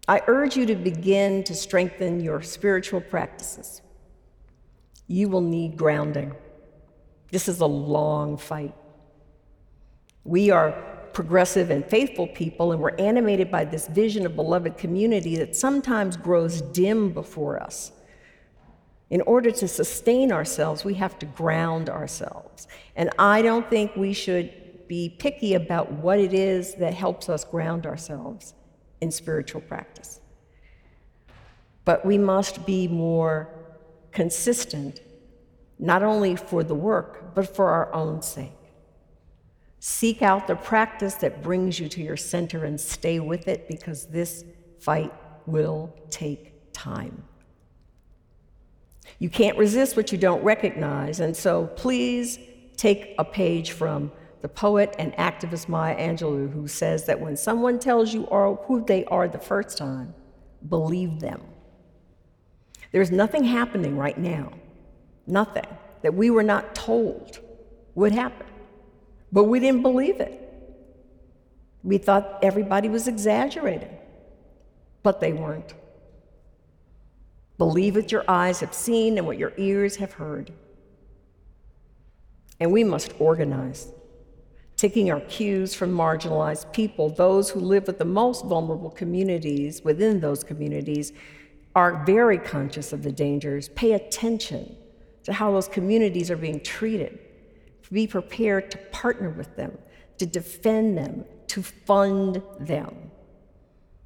I 0.06 0.22
urge 0.26 0.56
you 0.56 0.66
to 0.66 0.76
begin 0.76 1.44
to 1.44 1.54
strengthen 1.54 2.20
your 2.20 2.42
spiritual 2.42 3.00
practices. 3.00 3.82
You 5.12 5.28
will 5.28 5.42
need 5.42 5.76
grounding. 5.76 6.34
This 7.30 7.46
is 7.46 7.60
a 7.60 7.66
long 7.66 8.38
fight. 8.38 8.74
We 10.24 10.50
are 10.50 10.72
progressive 11.12 11.68
and 11.68 11.84
faithful 11.84 12.28
people, 12.28 12.72
and 12.72 12.80
we're 12.80 12.96
animated 12.96 13.50
by 13.50 13.66
this 13.66 13.88
vision 13.88 14.24
of 14.24 14.34
beloved 14.34 14.78
community 14.78 15.36
that 15.36 15.54
sometimes 15.54 16.16
grows 16.16 16.62
dim 16.62 17.12
before 17.12 17.62
us. 17.62 17.92
In 19.10 19.20
order 19.26 19.50
to 19.50 19.68
sustain 19.68 20.32
ourselves, 20.32 20.82
we 20.82 20.94
have 20.94 21.18
to 21.18 21.26
ground 21.26 21.90
ourselves. 21.90 22.66
And 22.96 23.10
I 23.18 23.42
don't 23.42 23.68
think 23.68 23.94
we 23.94 24.14
should 24.14 24.88
be 24.88 25.10
picky 25.10 25.52
about 25.52 25.92
what 25.92 26.20
it 26.20 26.32
is 26.32 26.74
that 26.76 26.94
helps 26.94 27.28
us 27.28 27.44
ground 27.44 27.84
ourselves 27.84 28.54
in 29.02 29.10
spiritual 29.10 29.60
practice. 29.60 30.22
But 31.84 32.06
we 32.06 32.16
must 32.16 32.64
be 32.64 32.88
more 32.88 33.50
consistent, 34.12 35.00
not 35.82 36.04
only 36.04 36.36
for 36.36 36.62
the 36.62 36.76
work, 36.76 37.34
but 37.34 37.54
for 37.54 37.68
our 37.70 37.92
own 37.92 38.22
sake. 38.22 38.52
Seek 39.80 40.22
out 40.22 40.46
the 40.46 40.54
practice 40.54 41.16
that 41.16 41.42
brings 41.42 41.80
you 41.80 41.88
to 41.88 42.00
your 42.00 42.16
center 42.16 42.64
and 42.64 42.80
stay 42.80 43.18
with 43.18 43.48
it 43.48 43.66
because 43.66 44.06
this 44.06 44.44
fight 44.78 45.12
will 45.44 45.92
take 46.08 46.72
time. 46.72 47.24
You 49.18 49.28
can't 49.28 49.58
resist 49.58 49.96
what 49.96 50.12
you 50.12 50.18
don't 50.18 50.44
recognize. 50.44 51.18
And 51.18 51.36
so 51.36 51.66
please 51.66 52.38
take 52.76 53.16
a 53.18 53.24
page 53.24 53.72
from 53.72 54.12
the 54.40 54.48
poet 54.48 54.94
and 55.00 55.12
activist 55.14 55.68
Maya 55.68 55.96
Angelou, 55.96 56.52
who 56.52 56.68
says 56.68 57.06
that 57.06 57.20
when 57.20 57.36
someone 57.36 57.80
tells 57.80 58.14
you 58.14 58.24
who 58.66 58.84
they 58.84 59.04
are 59.06 59.26
the 59.26 59.38
first 59.38 59.76
time, 59.76 60.14
believe 60.68 61.18
them. 61.18 61.42
There's 62.92 63.10
nothing 63.10 63.42
happening 63.42 63.96
right 63.96 64.18
now, 64.18 64.52
nothing 65.26 65.66
that 66.02 66.14
we 66.14 66.30
were 66.30 66.42
not 66.42 66.74
told 66.74 67.38
would 67.94 68.12
happen. 68.12 68.46
But 69.30 69.44
we 69.44 69.60
didn't 69.60 69.82
believe 69.82 70.20
it. 70.20 70.38
We 71.82 71.98
thought 71.98 72.38
everybody 72.42 72.88
was 72.88 73.08
exaggerating, 73.08 73.96
but 75.02 75.20
they 75.20 75.32
weren't. 75.32 75.74
Believe 77.58 77.96
what 77.96 78.12
your 78.12 78.24
eyes 78.28 78.60
have 78.60 78.74
seen 78.74 79.18
and 79.18 79.26
what 79.26 79.38
your 79.38 79.52
ears 79.56 79.96
have 79.96 80.12
heard. 80.12 80.52
And 82.60 82.72
we 82.72 82.84
must 82.84 83.12
organize, 83.18 83.88
taking 84.76 85.10
our 85.10 85.20
cues 85.20 85.74
from 85.74 85.92
marginalized 85.92 86.72
people, 86.72 87.08
those 87.08 87.50
who 87.50 87.60
live 87.60 87.86
with 87.86 87.98
the 87.98 88.04
most 88.04 88.44
vulnerable 88.44 88.90
communities 88.90 89.82
within 89.82 90.20
those 90.20 90.44
communities 90.44 91.12
are 91.74 92.04
very 92.04 92.38
conscious 92.38 92.92
of 92.92 93.02
the 93.02 93.12
dangers. 93.12 93.68
Pay 93.70 93.92
attention 93.92 94.76
to 95.24 95.32
how 95.32 95.52
those 95.52 95.68
communities 95.68 96.30
are 96.30 96.36
being 96.36 96.60
treated. 96.60 97.18
Be 97.90 98.06
prepared 98.06 98.70
to 98.70 98.78
partner 98.90 99.30
with 99.30 99.54
them, 99.56 99.76
to 100.18 100.24
defend 100.24 100.96
them, 100.96 101.24
to 101.48 101.62
fund 101.62 102.42
them. 102.58 103.10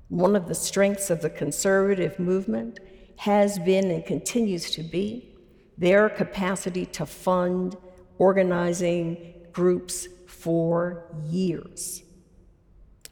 One 0.08 0.34
of 0.34 0.48
the 0.48 0.54
strengths 0.54 1.10
of 1.10 1.20
the 1.20 1.30
conservative 1.30 2.18
movement 2.18 2.80
has 3.16 3.58
been 3.60 3.90
and 3.90 4.04
continues 4.04 4.70
to 4.72 4.82
be 4.82 5.36
their 5.78 6.08
capacity 6.08 6.86
to 6.86 7.06
fund 7.06 7.76
organizing 8.18 9.34
groups 9.52 10.08
for 10.26 11.04
years 11.24 12.02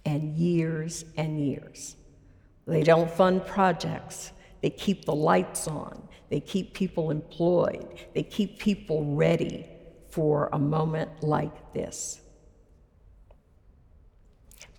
and 0.04 0.36
years 0.36 1.04
and 1.16 1.40
years. 1.40 1.96
They 2.66 2.82
don't 2.82 3.10
fund 3.10 3.46
projects, 3.46 4.32
they 4.62 4.70
keep 4.70 5.04
the 5.04 5.14
lights 5.14 5.68
on, 5.68 6.03
they 6.34 6.40
keep 6.40 6.74
people 6.74 7.12
employed, 7.12 7.86
they 8.12 8.24
keep 8.24 8.58
people 8.58 9.14
ready 9.14 9.64
for 10.08 10.48
a 10.52 10.58
moment 10.58 11.08
like 11.22 11.72
this. 11.72 12.20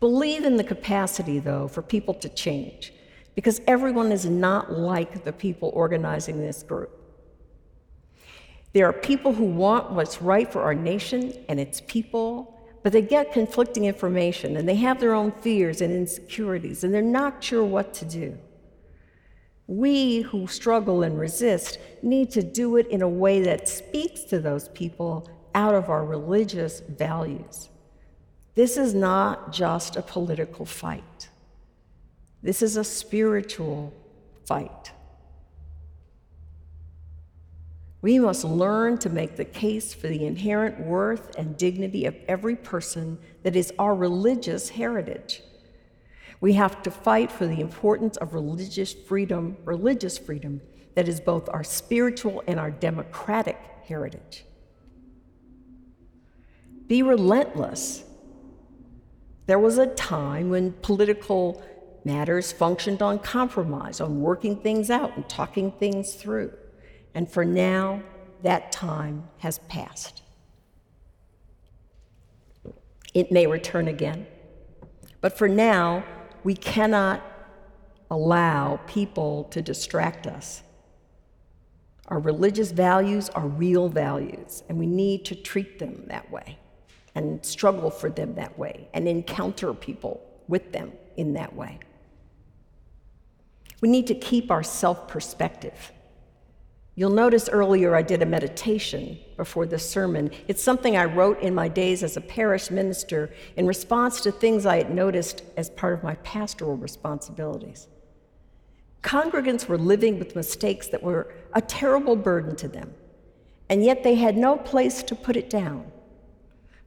Believe 0.01 0.43
in 0.43 0.57
the 0.57 0.65
capacity, 0.65 1.39
though, 1.39 1.69
for 1.69 1.81
people 1.81 2.13
to 2.15 2.27
change, 2.27 2.91
because 3.35 3.61
everyone 3.67 4.11
is 4.11 4.25
not 4.25 4.69
like 4.69 5.23
the 5.23 5.31
people 5.31 5.71
organizing 5.73 6.41
this 6.41 6.61
group. 6.61 6.91
There 8.73 8.85
are 8.89 8.91
people 8.91 9.31
who 9.31 9.45
want 9.45 9.91
what's 9.91 10.21
right 10.21 10.51
for 10.51 10.61
our 10.61 10.75
nation 10.75 11.41
and 11.47 11.57
its 11.57 11.79
people, 11.87 12.53
but 12.83 12.91
they 12.91 13.01
get 13.01 13.31
conflicting 13.31 13.85
information 13.85 14.57
and 14.57 14.67
they 14.67 14.75
have 14.75 14.99
their 14.99 15.13
own 15.13 15.31
fears 15.31 15.79
and 15.79 15.93
insecurities 15.93 16.83
and 16.83 16.93
they're 16.93 17.01
not 17.01 17.41
sure 17.41 17.63
what 17.63 17.93
to 17.93 18.03
do. 18.03 18.37
We 19.67 20.21
who 20.21 20.47
struggle 20.47 21.03
and 21.03 21.19
resist 21.19 21.79
need 22.03 22.29
to 22.31 22.43
do 22.43 22.77
it 22.77 22.87
in 22.87 23.01
a 23.01 23.09
way 23.09 23.41
that 23.41 23.67
speaks 23.67 24.21
to 24.25 24.39
those 24.39 24.69
people 24.69 25.27
out 25.55 25.73
of 25.73 25.89
our 25.89 26.05
religious 26.05 26.81
values. 26.81 27.69
This 28.53 28.77
is 28.77 28.93
not 28.93 29.51
just 29.51 29.95
a 29.95 30.01
political 30.01 30.65
fight, 30.65 31.29
this 32.43 32.61
is 32.61 32.77
a 32.77 32.83
spiritual 32.83 33.93
fight. 34.45 34.91
We 38.01 38.19
must 38.19 38.43
learn 38.43 38.99
to 38.99 39.09
make 39.09 39.35
the 39.35 39.45
case 39.45 39.91
for 39.91 40.07
the 40.07 40.27
inherent 40.27 40.79
worth 40.79 41.35
and 41.39 41.57
dignity 41.57 42.05
of 42.05 42.15
every 42.27 42.55
person 42.55 43.17
that 43.41 43.55
is 43.55 43.73
our 43.79 43.95
religious 43.95 44.69
heritage. 44.69 45.41
We 46.41 46.53
have 46.53 46.83
to 46.83 46.91
fight 46.91 47.31
for 47.31 47.47
the 47.47 47.61
importance 47.61 48.17
of 48.17 48.33
religious 48.33 48.93
freedom, 48.93 49.57
religious 49.63 50.17
freedom 50.17 50.61
that 50.95 51.07
is 51.07 51.19
both 51.19 51.49
our 51.49 51.63
spiritual 51.63 52.43
and 52.47 52.59
our 52.59 52.71
democratic 52.71 53.57
heritage. 53.87 54.45
Be 56.87 57.01
relentless. 57.03 58.03
There 59.47 59.59
was 59.59 59.77
a 59.77 59.87
time 59.87 60.49
when 60.49 60.73
political 60.73 61.63
matters 62.03 62.51
functioned 62.51 63.01
on 63.01 63.19
compromise, 63.19 63.99
on 63.99 64.21
working 64.21 64.57
things 64.57 64.89
out 64.89 65.15
and 65.15 65.27
talking 65.27 65.71
things 65.71 66.15
through. 66.15 66.53
And 67.13 67.29
for 67.29 67.43
now, 67.43 68.03
that 68.43 68.71
time 68.71 69.27
has 69.39 69.59
passed. 69.59 70.21
It 73.13 73.31
may 73.31 73.47
return 73.47 73.87
again. 73.87 74.27
But 75.21 75.37
for 75.37 75.47
now, 75.47 76.03
we 76.45 76.53
cannot 76.53 77.23
allow 78.11 78.79
people 78.85 79.45
to 79.45 79.63
distract 79.63 80.27
us. 80.27 80.61
Our 82.07 82.19
religious 82.19 82.69
values 82.71 83.29
are 83.29 83.47
real 83.47 83.89
values, 83.89 84.61
and 84.69 84.77
we 84.77 84.85
need 84.85 85.25
to 85.25 85.33
treat 85.33 85.79
them 85.79 86.03
that 86.05 86.29
way 86.29 86.59
and 87.15 87.43
struggle 87.43 87.89
for 87.89 88.11
them 88.11 88.35
that 88.35 88.59
way 88.59 88.87
and 88.93 89.07
encounter 89.07 89.73
people 89.73 90.21
with 90.47 90.71
them 90.71 90.91
in 91.17 91.33
that 91.33 91.55
way. 91.55 91.79
We 93.81 93.89
need 93.89 94.05
to 94.05 94.15
keep 94.15 94.51
our 94.51 94.61
self 94.61 95.07
perspective. 95.07 95.91
You'll 96.97 97.09
notice 97.09 97.49
earlier 97.49 97.93
I 97.93 98.01
did 98.01 98.21
a 98.21 98.25
meditation 98.25 99.19
before 99.35 99.65
this 99.65 99.87
sermon. 99.87 100.31
It's 100.47 100.63
something 100.63 100.95
I 100.95 101.03
wrote 101.03 101.41
in 101.41 101.53
my 101.53 101.67
days 101.67 102.03
as 102.03 102.15
a 102.15 102.21
parish 102.21 102.71
minister 102.71 103.33
in 103.57 103.67
response 103.67 104.21
to 104.21 104.31
things 104.31 104.65
I 104.65 104.77
had 104.77 104.95
noticed 104.95 105.43
as 105.57 105.69
part 105.69 105.93
of 105.93 106.03
my 106.03 106.15
pastoral 106.15 106.77
responsibilities. 106.77 107.89
Congregants 109.03 109.67
were 109.67 109.77
living 109.77 110.17
with 110.19 110.37
mistakes 110.37 110.87
that 110.87 111.03
were 111.03 111.33
a 111.53 111.61
terrible 111.61 112.15
burden 112.15 112.55
to 112.55 112.69
them, 112.69 112.93
and 113.69 113.83
yet 113.83 114.03
they 114.03 114.15
had 114.15 114.37
no 114.37 114.55
place 114.55 115.03
to 115.03 115.15
put 115.15 115.35
it 115.35 115.49
down. 115.49 115.91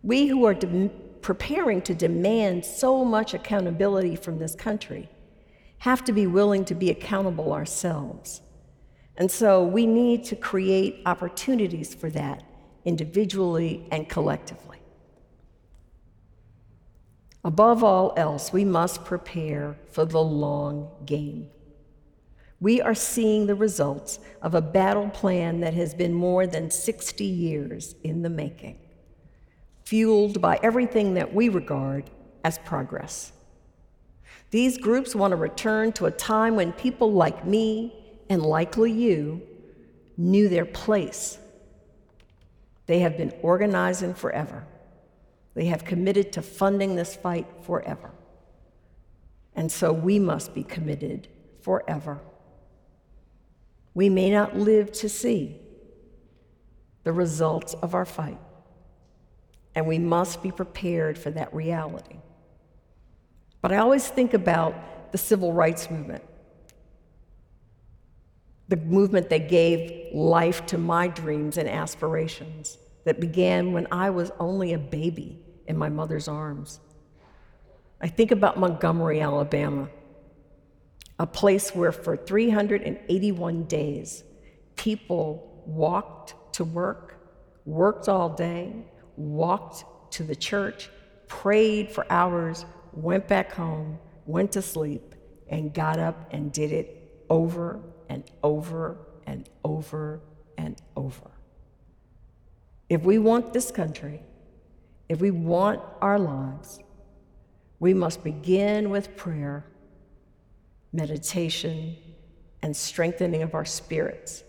We 0.03 0.27
who 0.27 0.47
are 0.47 0.55
de- 0.55 0.90
preparing 1.21 1.83
to 1.83 1.94
demand 1.94 2.64
so 2.64 3.05
much 3.05 3.35
accountability 3.35 4.16
from 4.16 4.38
this 4.38 4.55
country 4.55 5.11
have 5.79 6.03
to 6.05 6.12
be 6.12 6.27
willing 6.27 6.64
to 6.64 6.75
be 6.75 6.90
accountable 6.90 7.53
ourselves. 7.53 8.40
And 9.18 9.31
so 9.31 9.64
we 9.64 9.85
need 9.85 10.24
to 10.26 10.37
create 10.37 11.02
opportunities 11.04 11.92
for 11.92 12.09
that 12.11 12.44
individually 12.85 13.85
and 13.90 14.09
collectively. 14.09 14.78
Above 17.44 17.83
all 17.83 18.14
else, 18.16 18.52
we 18.52 18.64
must 18.64 19.04
prepare 19.04 19.76
for 19.90 20.04
the 20.04 20.22
long 20.22 20.88
game. 21.04 21.50
We 22.61 22.81
are 22.81 22.94
seeing 22.94 23.46
the 23.46 23.54
results 23.54 24.20
of 24.40 24.54
a 24.54 24.62
battle 24.62 25.09
plan 25.09 25.61
that 25.61 25.74
has 25.74 25.94
been 25.94 26.14
more 26.14 26.46
than 26.46 26.70
60 26.70 27.24
years 27.24 27.96
in 28.04 28.22
the 28.22 28.31
making, 28.31 28.78
fueled 29.85 30.40
by 30.40 30.61
everything 30.62 31.14
that 31.14 31.35
we 31.35 31.48
regard 31.48 32.11
as 32.44 32.59
progress. 32.59 33.33
These 34.50 34.78
groups 34.78 35.14
want 35.14 35.33
to 35.33 35.37
return 35.37 35.92
to 35.92 36.07
a 36.07 36.11
time 36.11 36.57
when 36.57 36.72
people 36.72 37.12
like 37.12 37.44
me 37.44 37.98
and 38.29 38.43
likely 38.43 38.93
you, 38.93 39.43
knew 40.17 40.49
their 40.49 40.67
place. 40.67 41.38
They 42.87 43.01
have 43.01 43.17
been 43.17 43.33
organizing 43.43 44.14
forever. 44.14 44.64
They 45.55 45.67
have 45.67 45.85
committed 45.85 46.33
to 46.33 46.43
funding 46.43 46.97
this 46.97 47.17
fight 47.17 47.47
forever. 47.62 48.11
And 49.55 49.71
so 49.73 49.93
we 49.93 50.19
must 50.19 50.55
be 50.55 50.62
committed 50.62 51.29
forever. 51.61 52.21
We 53.95 54.09
may 54.09 54.31
not 54.31 54.57
live 54.57 54.93
to 54.93 55.09
see 55.09 55.57
the 57.05 57.12
results 57.12 57.75
of 57.75 57.95
our 57.95 58.05
fight, 58.05 58.38
and 59.75 59.87
we 59.87 59.99
must 59.99 60.43
be 60.43 60.53
prepared 60.53 61.19
for 61.19 61.31
that 61.31 61.53
reality. 61.55 62.17
But 63.61 63.73
I 63.73 63.79
always 63.79 64.07
think 64.07 64.35
about 64.35 65.11
the 65.11 65.19
civil 65.19 65.53
rights 65.53 65.91
movement 65.91 66.23
the 68.68 68.76
movement 68.76 69.31
that 69.31 69.48
gave 69.48 70.14
life 70.14 70.64
to 70.66 70.78
my 70.78 71.09
dreams 71.09 71.57
and 71.57 71.68
aspirations 71.68 72.78
that 73.04 73.18
began 73.20 73.72
when 73.72 73.87
I 73.90 74.11
was 74.11 74.31
only 74.38 74.74
a 74.74 74.78
baby 74.78 75.40
in 75.66 75.76
my 75.76 75.88
mother's 75.88 76.28
arms. 76.28 76.81
I 78.00 78.09
think 78.09 78.31
about 78.31 78.59
Montgomery, 78.59 79.20
Alabama, 79.20 79.88
a 81.18 81.26
place 81.26 81.74
where 81.74 81.92
for 81.92 82.16
381 82.16 83.64
days 83.64 84.22
people 84.76 85.62
walked 85.66 86.35
to 86.54 86.64
work, 86.64 87.16
worked 87.64 88.09
all 88.09 88.28
day, 88.28 88.72
walked 89.16 89.85
to 90.12 90.22
the 90.22 90.37
church, 90.37 90.90
prayed 91.26 91.90
for 91.90 92.07
hours, 92.11 92.64
went 92.92 93.26
back 93.26 93.52
home, 93.52 93.98
went 94.26 94.52
to 94.52 94.62
sleep, 94.62 95.14
and 95.48 95.72
got 95.72 95.98
up 95.98 96.28
and 96.31 96.52
did 96.52 96.70
it 96.72 97.24
over 97.31 97.81
and 98.09 98.25
over 98.42 98.99
and 99.27 99.49
over 99.64 100.21
and 100.57 100.81
over. 100.97 101.31
If 102.88 103.03
we 103.03 103.18
want 103.18 103.53
this 103.53 103.71
country, 103.71 104.23
if 105.09 105.21
we 105.21 105.31
want 105.31 105.81
our 106.01 106.18
lives, 106.18 106.81
we 107.81 107.94
must 107.94 108.25
begin 108.25 108.90
with 108.90 109.16
prayer, 109.16 109.64
meditation, 110.92 111.97
and 112.62 112.77
strengthening 112.77 113.42
of 113.42 113.55
our 113.55 113.64
spirits. 113.64 114.42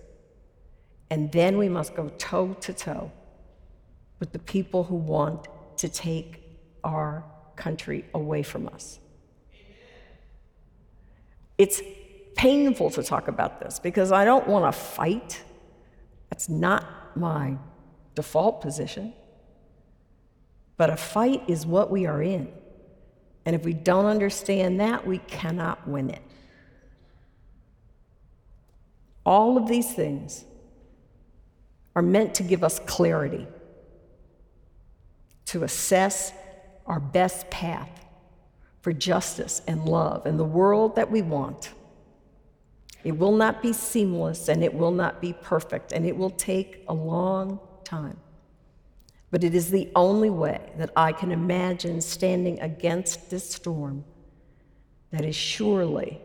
And 1.09 1.31
then 1.31 1.57
we 1.57 1.69
must 1.69 1.95
go 1.95 2.09
toe 2.17 2.53
to 2.61 2.73
toe 2.73 3.11
with 4.19 4.31
the 4.31 4.39
people 4.39 4.83
who 4.83 4.95
want 4.95 5.47
to 5.77 5.89
take 5.89 6.41
our 6.83 7.23
country 7.55 8.05
away 8.13 8.43
from 8.43 8.67
us. 8.67 8.99
It's 11.57 11.81
painful 12.39 12.89
to 12.89 13.03
talk 13.03 13.27
about 13.27 13.59
this 13.59 13.79
because 13.79 14.13
I 14.13 14.23
don't 14.23 14.47
want 14.47 14.73
to 14.73 14.79
fight. 14.79 15.43
That's 16.29 16.47
not 16.47 16.85
my 17.13 17.57
default 18.15 18.61
position. 18.61 19.11
But 20.77 20.89
a 20.89 20.95
fight 20.95 21.43
is 21.49 21.65
what 21.65 21.91
we 21.91 22.05
are 22.05 22.23
in. 22.23 22.47
And 23.45 23.57
if 23.57 23.65
we 23.65 23.73
don't 23.73 24.05
understand 24.05 24.79
that, 24.79 25.05
we 25.05 25.17
cannot 25.17 25.85
win 25.85 26.11
it. 26.11 26.21
All 29.25 29.57
of 29.57 29.67
these 29.67 29.91
things 29.91 30.45
are 31.93 32.01
meant 32.01 32.35
to 32.35 32.43
give 32.43 32.63
us 32.63 32.79
clarity, 32.79 33.47
to 35.47 35.65
assess 35.65 36.31
our 36.85 37.01
best 37.01 37.49
path 37.49 38.05
for 38.81 38.93
justice 38.93 39.61
and 39.67 39.83
love 39.83 40.25
and 40.25 40.39
the 40.39 40.45
world 40.45 40.95
that 40.95 41.11
we 41.11 41.21
want. 41.21 41.73
It 43.03 43.17
will 43.17 43.35
not 43.35 43.61
be 43.61 43.73
seamless 43.73 44.49
and 44.49 44.63
it 44.63 44.73
will 44.73 44.91
not 44.91 45.21
be 45.21 45.33
perfect, 45.33 45.91
and 45.91 46.05
it 46.05 46.17
will 46.17 46.31
take 46.31 46.83
a 46.87 46.93
long 46.93 47.59
time. 47.83 48.17
But 49.31 49.43
it 49.43 49.55
is 49.55 49.69
the 49.69 49.89
only 49.95 50.29
way 50.29 50.59
that 50.77 50.91
I 50.95 51.11
can 51.11 51.31
imagine 51.31 52.01
standing 52.01 52.59
against 52.59 53.29
this 53.29 53.51
storm 53.51 54.03
that 55.11 55.23
is 55.23 55.35
surely 55.35 56.19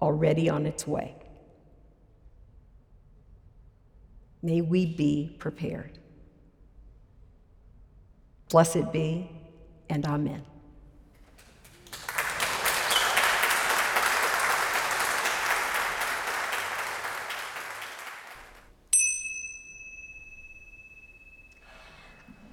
already 0.00 0.48
on 0.48 0.66
its 0.66 0.86
way. 0.86 1.14
May 4.42 4.60
we 4.60 4.86
be 4.86 5.36
prepared. 5.38 5.98
Blessed 8.48 8.92
be, 8.92 9.30
and 9.88 10.04
amen. 10.06 10.42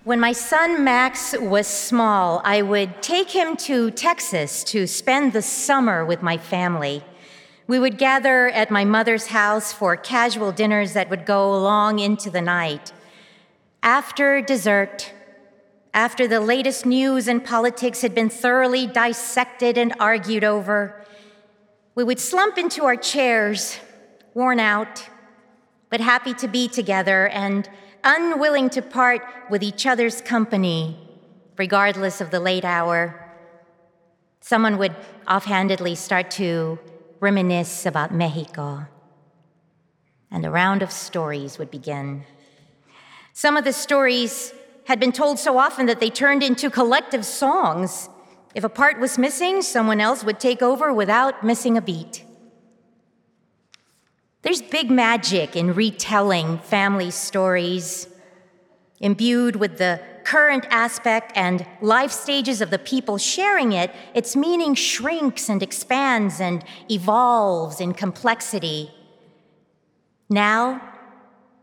When 0.07 0.21
my 0.21 0.31
son 0.31 0.85
Max 0.85 1.37
was 1.37 1.67
small, 1.67 2.39
I 2.45 2.61
would 2.61 3.03
take 3.03 3.29
him 3.29 3.57
to 3.57 3.91
Texas 3.91 4.63
to 4.63 4.87
spend 4.87 5.33
the 5.33 5.41
summer 5.41 6.05
with 6.05 6.23
my 6.23 6.37
family. 6.37 7.03
We 7.67 7.77
would 7.77 7.97
gather 7.97 8.47
at 8.47 8.71
my 8.71 8.85
mother's 8.85 9.27
house 9.27 9.73
for 9.73 9.97
casual 9.97 10.53
dinners 10.53 10.93
that 10.93 11.09
would 11.09 11.25
go 11.25 11.59
long 11.59 11.99
into 11.99 12.29
the 12.29 12.39
night. 12.39 12.93
After 13.83 14.41
dessert, 14.41 15.11
after 15.93 16.25
the 16.25 16.39
latest 16.39 16.85
news 16.85 17.27
and 17.27 17.43
politics 17.43 17.99
had 17.99 18.15
been 18.15 18.29
thoroughly 18.29 18.87
dissected 18.87 19.77
and 19.77 19.93
argued 19.99 20.45
over, 20.45 21.05
we 21.95 22.05
would 22.05 22.19
slump 22.19 22.57
into 22.57 22.85
our 22.85 22.95
chairs, 22.95 23.77
worn 24.33 24.61
out, 24.61 25.09
but 25.89 25.99
happy 25.99 26.33
to 26.35 26.47
be 26.47 26.69
together 26.69 27.27
and 27.27 27.69
unwilling 28.07 28.69
to 28.69 28.81
part 28.81 29.21
with 29.49 29.61
each 29.61 29.85
other's 29.85 30.21
company, 30.21 30.97
regardless 31.57 32.21
of 32.21 32.31
the 32.31 32.39
late 32.39 32.63
hour. 32.63 32.99
Someone 34.39 34.77
would 34.77 34.95
offhandedly 35.27 35.93
start 35.93 36.31
to 36.31 36.79
reminisce 37.19 37.85
about 37.85 38.13
Mexico, 38.13 38.87
and 40.31 40.45
a 40.45 40.49
round 40.49 40.81
of 40.81 40.89
stories 40.89 41.57
would 41.59 41.69
begin. 41.69 42.23
Some 43.33 43.57
of 43.57 43.65
the 43.65 43.73
stories 43.73 44.53
had 44.85 45.01
been 45.01 45.11
told 45.11 45.37
so 45.37 45.57
often 45.57 45.85
that 45.87 45.99
they 45.99 46.09
turned 46.09 46.43
into 46.43 46.69
collective 46.69 47.25
songs. 47.25 48.09
If 48.55 48.63
a 48.63 48.69
part 48.69 48.99
was 48.99 49.17
missing, 49.17 49.61
someone 49.61 49.99
else 49.99 50.23
would 50.23 50.39
take 50.39 50.61
over 50.61 50.93
without 50.93 51.43
missing 51.43 51.75
a 51.77 51.81
beat. 51.81 52.23
There's 54.47 54.61
big 54.61 54.89
magic 54.89 55.57
in 55.57 55.73
retelling 55.73 56.59
family 56.59 57.11
stories, 57.11 58.07
imbued 59.01 59.57
with 59.57 59.77
the 59.77 59.99
current 60.23 60.65
aspect 60.69 61.33
and 61.35 61.67
life 61.81 62.13
stages 62.13 62.61
of 62.61 62.69
the 62.69 62.79
people 62.79 63.17
sharing 63.17 63.73
it, 63.73 63.93
its 64.15 64.37
meaning 64.37 64.73
shrinks 64.73 65.49
and 65.49 65.61
expands 65.61 66.39
and 66.39 66.63
evolves 66.89 67.81
in 67.81 67.91
complexity. 67.91 68.89
Now, 70.29 70.81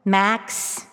Max, 0.05 0.85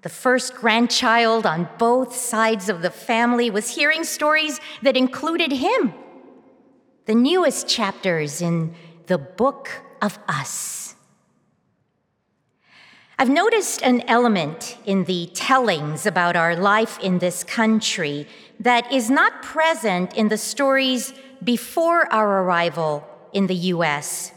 the 0.00 0.08
first 0.08 0.54
grandchild 0.54 1.44
on 1.44 1.68
both 1.76 2.16
sides 2.16 2.70
of 2.70 2.80
the 2.80 2.90
family, 2.90 3.50
was 3.50 3.68
hearing 3.68 4.04
stories 4.04 4.62
that 4.80 4.96
included 4.96 5.52
him, 5.52 5.92
the 7.04 7.14
newest 7.14 7.68
chapters 7.68 8.40
in 8.40 8.74
the 9.08 9.18
Book 9.18 9.68
of 10.00 10.18
Us. 10.26 10.83
I've 13.16 13.30
noticed 13.30 13.80
an 13.82 14.00
element 14.08 14.76
in 14.84 15.04
the 15.04 15.30
tellings 15.34 16.04
about 16.04 16.34
our 16.34 16.56
life 16.56 16.98
in 16.98 17.20
this 17.20 17.44
country 17.44 18.26
that 18.58 18.90
is 18.92 19.08
not 19.08 19.40
present 19.40 20.14
in 20.14 20.28
the 20.28 20.38
stories 20.38 21.14
before 21.42 22.12
our 22.12 22.42
arrival 22.42 23.06
in 23.32 23.46
the 23.46 23.54
US. 23.54 24.32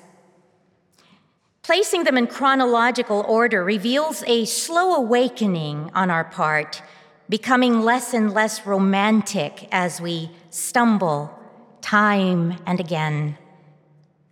Placing 1.63 2.04
them 2.04 2.18
in 2.18 2.28
chronological 2.28 3.26
order 3.28 3.63
reveals 3.63 4.24
a 4.28 4.46
slow 4.46 4.94
awakening 4.94 5.90
on 5.96 6.12
our 6.12 6.24
part, 6.24 6.84
becoming 7.30 7.82
less 7.82 8.13
and 8.13 8.32
less 8.32 8.66
romantic 8.66 9.68
as 9.72 10.00
we 10.00 10.30
stumble 10.52 11.34
time 11.82 12.58
and 12.68 12.80
again 12.80 13.38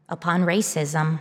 upon 0.07 0.43
racism. 0.43 1.19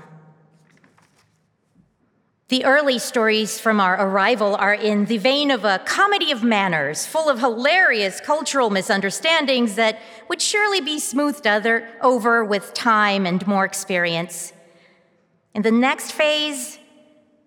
The 2.48 2.66
early 2.66 2.98
stories 2.98 3.58
from 3.58 3.80
our 3.80 4.06
arrival 4.06 4.54
are 4.56 4.74
in 4.74 5.06
the 5.06 5.16
vein 5.16 5.50
of 5.50 5.64
a 5.64 5.78
comedy 5.86 6.30
of 6.30 6.42
manners, 6.42 7.06
full 7.06 7.30
of 7.30 7.40
hilarious 7.40 8.20
cultural 8.20 8.68
misunderstandings 8.68 9.76
that 9.76 9.98
would 10.28 10.42
surely 10.42 10.82
be 10.82 10.98
smoothed 10.98 11.46
other, 11.46 11.88
over 12.02 12.44
with 12.44 12.74
time 12.74 13.24
and 13.24 13.46
more 13.46 13.64
experience. 13.64 14.52
In 15.54 15.62
the 15.62 15.70
next 15.70 16.12
phase, 16.12 16.78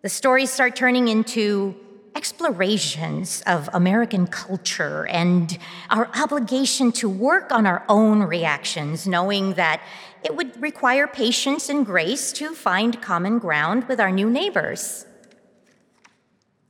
the 0.01 0.09
stories 0.09 0.49
start 0.49 0.75
turning 0.75 1.09
into 1.09 1.75
explorations 2.15 3.43
of 3.45 3.69
American 3.73 4.25
culture 4.25 5.05
and 5.05 5.59
our 5.91 6.09
obligation 6.15 6.91
to 6.93 7.07
work 7.07 7.51
on 7.51 7.67
our 7.67 7.85
own 7.87 8.23
reactions, 8.23 9.05
knowing 9.05 9.53
that 9.53 9.79
it 10.27 10.35
would 10.35 10.61
require 10.61 11.07
patience 11.07 11.69
and 11.69 11.85
grace 11.85 12.33
to 12.33 12.53
find 12.53 13.01
common 13.01 13.39
ground 13.39 13.87
with 13.87 13.97
our 13.97 14.11
new 14.11 14.29
neighbors. 14.29 15.05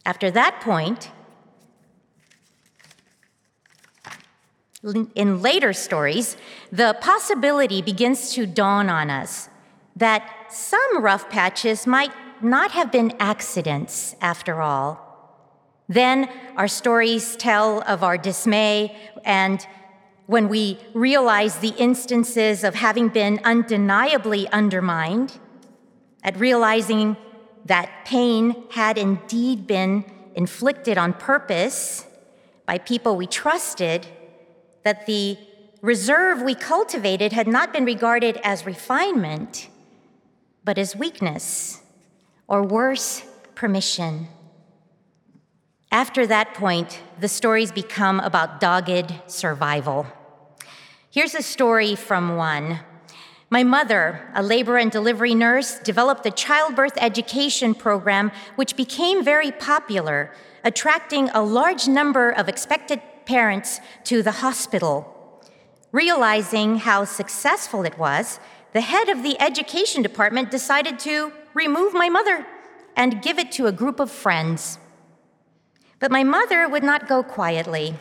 After 0.06 0.30
that 0.30 0.62
point, 0.62 1.10
in 5.16 5.42
later 5.42 5.74
stories, 5.74 6.38
the 6.72 6.96
possibility 7.02 7.82
begins 7.82 8.32
to 8.36 8.46
dawn 8.46 8.92
on 8.92 9.10
us 9.10 9.50
that 9.96 10.22
some 10.50 11.02
rough 11.02 11.28
patches 11.32 11.88
might 11.88 12.12
not 12.44 12.70
have 12.72 12.92
been 12.92 13.12
accidents 13.20 14.16
after 14.22 14.62
all. 14.62 15.04
Then 15.90 16.30
our 16.56 16.68
stories 16.68 17.36
tell 17.36 17.82
of 17.88 18.04
our 18.04 18.20
dismay 18.20 18.96
and 19.26 19.66
when 20.28 20.50
we 20.50 20.78
realize 20.94 21.58
the 21.58 21.74
instances 21.78 22.64
of 22.64 22.76
having 22.76 23.08
been 23.08 23.40
undeniably 23.44 24.48
undermined, 24.50 25.40
at 26.22 26.38
realizing 26.38 27.16
that 27.66 27.90
pain 28.06 28.64
had 28.72 28.98
indeed 28.98 29.66
been 29.66 30.04
inflicted 30.36 30.98
on 30.98 31.14
purpose 31.14 32.06
by 32.66 32.78
people 32.78 33.16
we 33.16 33.26
trusted, 33.26 34.06
that 34.84 35.06
the 35.06 35.38
reserve 35.82 36.42
we 36.42 36.54
cultivated 36.54 37.32
had 37.32 37.48
not 37.48 37.72
been 37.72 37.86
regarded 37.86 38.38
as 38.44 38.66
refinement, 38.66 39.70
but 40.66 40.78
as 40.78 40.96
weakness, 40.96 41.82
or 42.48 42.62
worse, 42.64 43.24
permission. 43.56 44.28
After 45.90 46.28
that 46.28 46.54
point, 46.54 47.00
the 47.22 47.30
stories 47.30 47.72
become 47.72 48.20
about 48.20 48.60
dogged 48.60 49.14
survival. 49.28 50.06
Here's 51.18 51.34
a 51.34 51.42
story 51.42 51.96
from 51.96 52.36
one. 52.36 52.80
My 53.50 53.64
mother, 53.64 54.30
a 54.36 54.44
labor 54.44 54.78
and 54.78 54.92
delivery 54.92 55.34
nurse, 55.34 55.80
developed 55.80 56.28
a 56.28 56.30
childbirth 56.46 56.96
education 56.98 57.74
program 57.74 58.32
which 58.56 58.76
became 58.76 59.24
very 59.24 59.52
popular, 59.52 60.32
attracting 60.64 61.30
a 61.30 61.42
large 61.42 61.88
number 61.88 62.30
of 62.30 62.48
expectant 62.48 63.02
parents 63.26 63.80
to 64.04 64.22
the 64.22 64.44
hospital. 64.44 65.42
Realizing 65.92 66.78
how 66.78 67.04
successful 67.04 67.84
it 67.84 67.98
was, 67.98 68.40
the 68.74 68.82
head 68.82 69.10
of 69.10 69.24
the 69.24 69.42
education 69.42 70.04
department 70.04 70.52
decided 70.52 71.00
to 71.00 71.34
remove 71.56 71.96
my 71.96 72.10
mother 72.10 72.46
and 72.96 73.24
give 73.24 73.40
it 73.40 73.52
to 73.54 73.66
a 73.66 73.72
group 73.72 74.00
of 74.00 74.12
friends. 74.12 74.78
But 75.98 76.12
my 76.12 76.24
mother 76.24 76.70
would 76.70 76.84
not 76.84 77.08
go 77.08 77.24
quietly. 77.24 77.96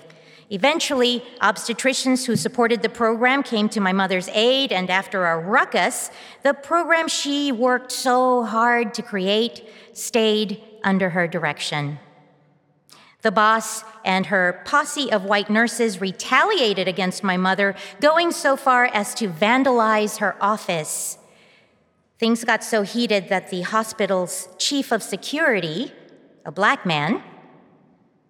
Eventually, 0.48 1.24
obstetricians 1.42 2.26
who 2.26 2.36
supported 2.36 2.82
the 2.82 2.88
program 2.88 3.42
came 3.42 3.68
to 3.70 3.80
my 3.80 3.92
mother's 3.92 4.28
aid, 4.28 4.70
and 4.70 4.88
after 4.90 5.26
a 5.26 5.38
ruckus, 5.38 6.10
the 6.44 6.54
program 6.54 7.08
she 7.08 7.50
worked 7.50 7.90
so 7.90 8.44
hard 8.44 8.94
to 8.94 9.02
create 9.02 9.68
stayed 9.92 10.62
under 10.84 11.10
her 11.10 11.26
direction. 11.26 11.98
The 13.22 13.32
boss 13.32 13.82
and 14.04 14.26
her 14.26 14.62
posse 14.64 15.10
of 15.10 15.24
white 15.24 15.50
nurses 15.50 16.00
retaliated 16.00 16.86
against 16.86 17.24
my 17.24 17.36
mother, 17.36 17.74
going 18.00 18.30
so 18.30 18.54
far 18.56 18.84
as 18.86 19.14
to 19.16 19.28
vandalize 19.28 20.18
her 20.18 20.36
office. 20.40 21.18
Things 22.20 22.44
got 22.44 22.62
so 22.62 22.82
heated 22.82 23.28
that 23.30 23.50
the 23.50 23.62
hospital's 23.62 24.48
chief 24.58 24.92
of 24.92 25.02
security, 25.02 25.92
a 26.44 26.52
black 26.52 26.86
man, 26.86 27.20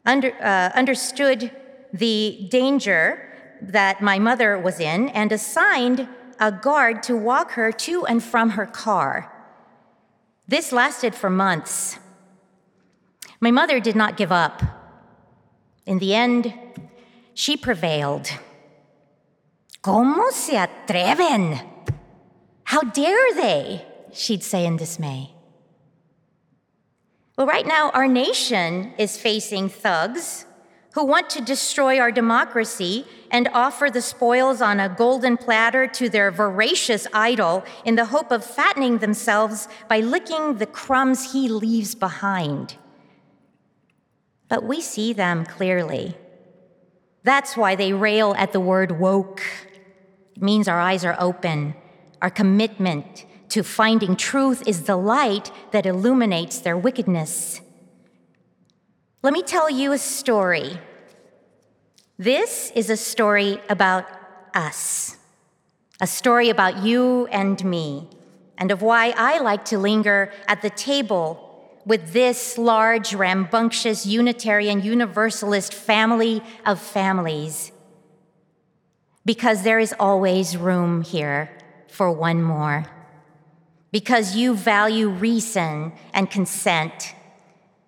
under, 0.06 0.32
uh, 0.42 0.70
understood 0.74 1.50
the 1.92 2.48
danger 2.50 3.32
that 3.62 4.02
my 4.02 4.18
mother 4.18 4.58
was 4.58 4.80
in 4.80 5.08
and 5.10 5.32
assigned 5.32 6.08
a 6.38 6.52
guard 6.52 7.02
to 7.04 7.16
walk 7.16 7.52
her 7.52 7.72
to 7.72 8.04
and 8.06 8.22
from 8.22 8.50
her 8.50 8.66
car. 8.66 9.32
This 10.46 10.72
lasted 10.72 11.14
for 11.14 11.30
months. 11.30 11.98
My 13.40 13.50
mother 13.50 13.80
did 13.80 13.96
not 13.96 14.16
give 14.16 14.32
up. 14.32 14.62
In 15.86 15.98
the 15.98 16.14
end, 16.14 16.52
she 17.34 17.56
prevailed. 17.56 18.30
¿Cómo 19.82 20.30
se 20.32 20.56
atreven? 20.56 21.64
How 22.64 22.80
dare 22.80 23.34
they? 23.34 23.86
She'd 24.12 24.42
say 24.42 24.66
in 24.66 24.76
dismay. 24.76 25.32
Well, 27.36 27.46
right 27.46 27.66
now, 27.66 27.90
our 27.90 28.08
nation 28.08 28.94
is 28.98 29.18
facing 29.18 29.68
thugs 29.68 30.46
who 30.96 31.04
want 31.04 31.28
to 31.28 31.42
destroy 31.42 32.00
our 32.00 32.10
democracy 32.10 33.04
and 33.30 33.50
offer 33.52 33.90
the 33.90 34.00
spoils 34.00 34.62
on 34.62 34.80
a 34.80 34.88
golden 34.88 35.36
platter 35.36 35.86
to 35.86 36.08
their 36.08 36.30
voracious 36.30 37.06
idol 37.12 37.62
in 37.84 37.96
the 37.96 38.06
hope 38.06 38.32
of 38.32 38.42
fattening 38.42 38.96
themselves 38.96 39.68
by 39.90 40.00
licking 40.00 40.54
the 40.54 40.64
crumbs 40.64 41.34
he 41.34 41.50
leaves 41.50 41.94
behind. 41.94 42.76
But 44.48 44.64
we 44.64 44.80
see 44.80 45.12
them 45.12 45.44
clearly. 45.44 46.16
That's 47.24 47.58
why 47.58 47.74
they 47.74 47.92
rail 47.92 48.34
at 48.38 48.52
the 48.52 48.60
word 48.60 48.98
woke. 48.98 49.42
It 50.34 50.40
means 50.40 50.66
our 50.66 50.80
eyes 50.80 51.04
are 51.04 51.16
open, 51.18 51.74
our 52.22 52.30
commitment 52.30 53.26
to 53.50 53.62
finding 53.62 54.16
truth 54.16 54.66
is 54.66 54.84
the 54.84 54.96
light 54.96 55.50
that 55.72 55.84
illuminates 55.84 56.58
their 56.58 56.78
wickedness. 56.78 57.60
Let 59.26 59.32
me 59.32 59.42
tell 59.42 59.68
you 59.68 59.90
a 59.90 59.98
story. 59.98 60.78
This 62.16 62.70
is 62.76 62.90
a 62.90 62.96
story 62.96 63.60
about 63.68 64.06
us, 64.54 65.16
a 66.00 66.06
story 66.06 66.48
about 66.48 66.84
you 66.84 67.26
and 67.32 67.64
me, 67.64 68.08
and 68.56 68.70
of 68.70 68.82
why 68.82 69.12
I 69.16 69.40
like 69.40 69.64
to 69.64 69.78
linger 69.78 70.30
at 70.46 70.62
the 70.62 70.70
table 70.70 71.42
with 71.84 72.12
this 72.12 72.56
large, 72.56 73.16
rambunctious 73.16 74.06
Unitarian 74.06 74.80
Universalist 74.80 75.74
family 75.74 76.40
of 76.64 76.80
families. 76.80 77.72
Because 79.24 79.64
there 79.64 79.80
is 79.80 79.92
always 79.98 80.56
room 80.56 81.02
here 81.02 81.50
for 81.88 82.12
one 82.12 82.44
more. 82.44 82.86
Because 83.90 84.36
you 84.36 84.54
value 84.54 85.08
reason 85.08 85.94
and 86.14 86.30
consent 86.30 87.16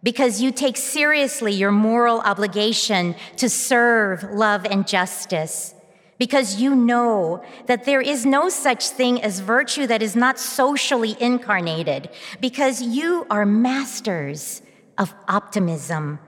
because 0.03 0.41
you 0.41 0.53
take 0.53 0.77
seriously 0.77 1.53
your 1.53 1.73
moral 1.73 2.21
obligation 2.21 3.15
to 3.37 3.49
serve, 3.49 4.23
love, 4.25 4.65
and 4.65 4.87
justice, 4.87 5.75
because 6.19 6.61
you 6.61 6.75
know 6.75 7.43
that 7.67 7.85
there 7.85 8.01
is 8.01 8.27
no 8.27 8.49
such 8.49 8.89
thing 8.89 9.23
as 9.23 9.41
virtue 9.41 9.87
that 9.87 10.03
is 10.03 10.15
not 10.15 10.39
socially 10.39 11.17
incarnated, 11.21 12.11
because 12.41 12.83
you 12.83 13.27
are 13.31 13.45
masters 13.45 14.63
of 14.97 15.15
optimism. 15.29 16.19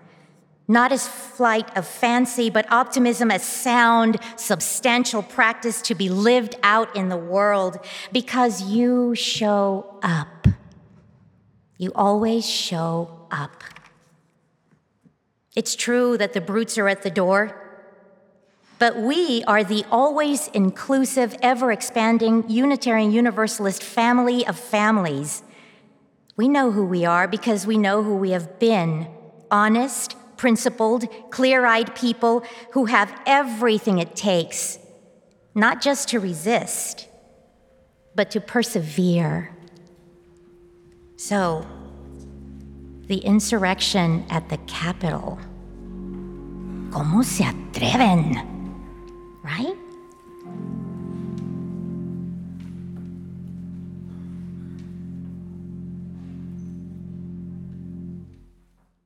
Not 0.68 0.92
as 0.92 1.08
flight 1.08 1.76
of 1.76 1.84
fancy, 1.84 2.48
but 2.48 2.70
optimism 2.70 3.32
as 3.32 3.42
sound, 3.42 4.18
substantial 4.36 5.20
practice 5.20 5.82
to 5.82 5.96
be 5.96 6.08
lived 6.08 6.54
out 6.62 6.94
in 6.94 7.08
the 7.08 7.16
world 7.16 7.84
because 8.12 8.62
you 8.62 9.16
show 9.16 9.98
up. 10.04 10.46
You 11.76 11.90
always 11.96 12.48
show 12.48 13.19
up. 13.30 13.62
It's 15.56 15.74
true 15.74 16.16
that 16.18 16.32
the 16.32 16.40
brutes 16.40 16.78
are 16.78 16.88
at 16.88 17.02
the 17.02 17.10
door, 17.10 17.56
but 18.78 18.96
we 18.96 19.44
are 19.44 19.62
the 19.62 19.84
always 19.90 20.48
inclusive, 20.48 21.36
ever 21.42 21.70
expanding 21.70 22.48
Unitarian 22.48 23.12
Universalist 23.12 23.82
family 23.82 24.46
of 24.46 24.58
families. 24.58 25.42
We 26.36 26.48
know 26.48 26.70
who 26.70 26.86
we 26.86 27.04
are 27.04 27.28
because 27.28 27.66
we 27.66 27.76
know 27.76 28.02
who 28.02 28.16
we 28.16 28.30
have 28.30 28.58
been 28.58 29.08
honest, 29.50 30.16
principled, 30.36 31.06
clear 31.30 31.66
eyed 31.66 31.94
people 31.94 32.44
who 32.72 32.86
have 32.86 33.12
everything 33.26 33.98
it 33.98 34.16
takes, 34.16 34.78
not 35.54 35.82
just 35.82 36.08
to 36.08 36.20
resist, 36.20 37.08
but 38.14 38.30
to 38.30 38.40
persevere. 38.40 39.54
So, 41.16 41.66
the 43.10 43.18
insurrection 43.18 44.24
at 44.30 44.48
the 44.48 44.56
Capitol. 44.68 45.36
¿Cómo 46.90 47.24
se 47.24 47.44
atreven? 47.44 48.40
Right? 49.42 49.79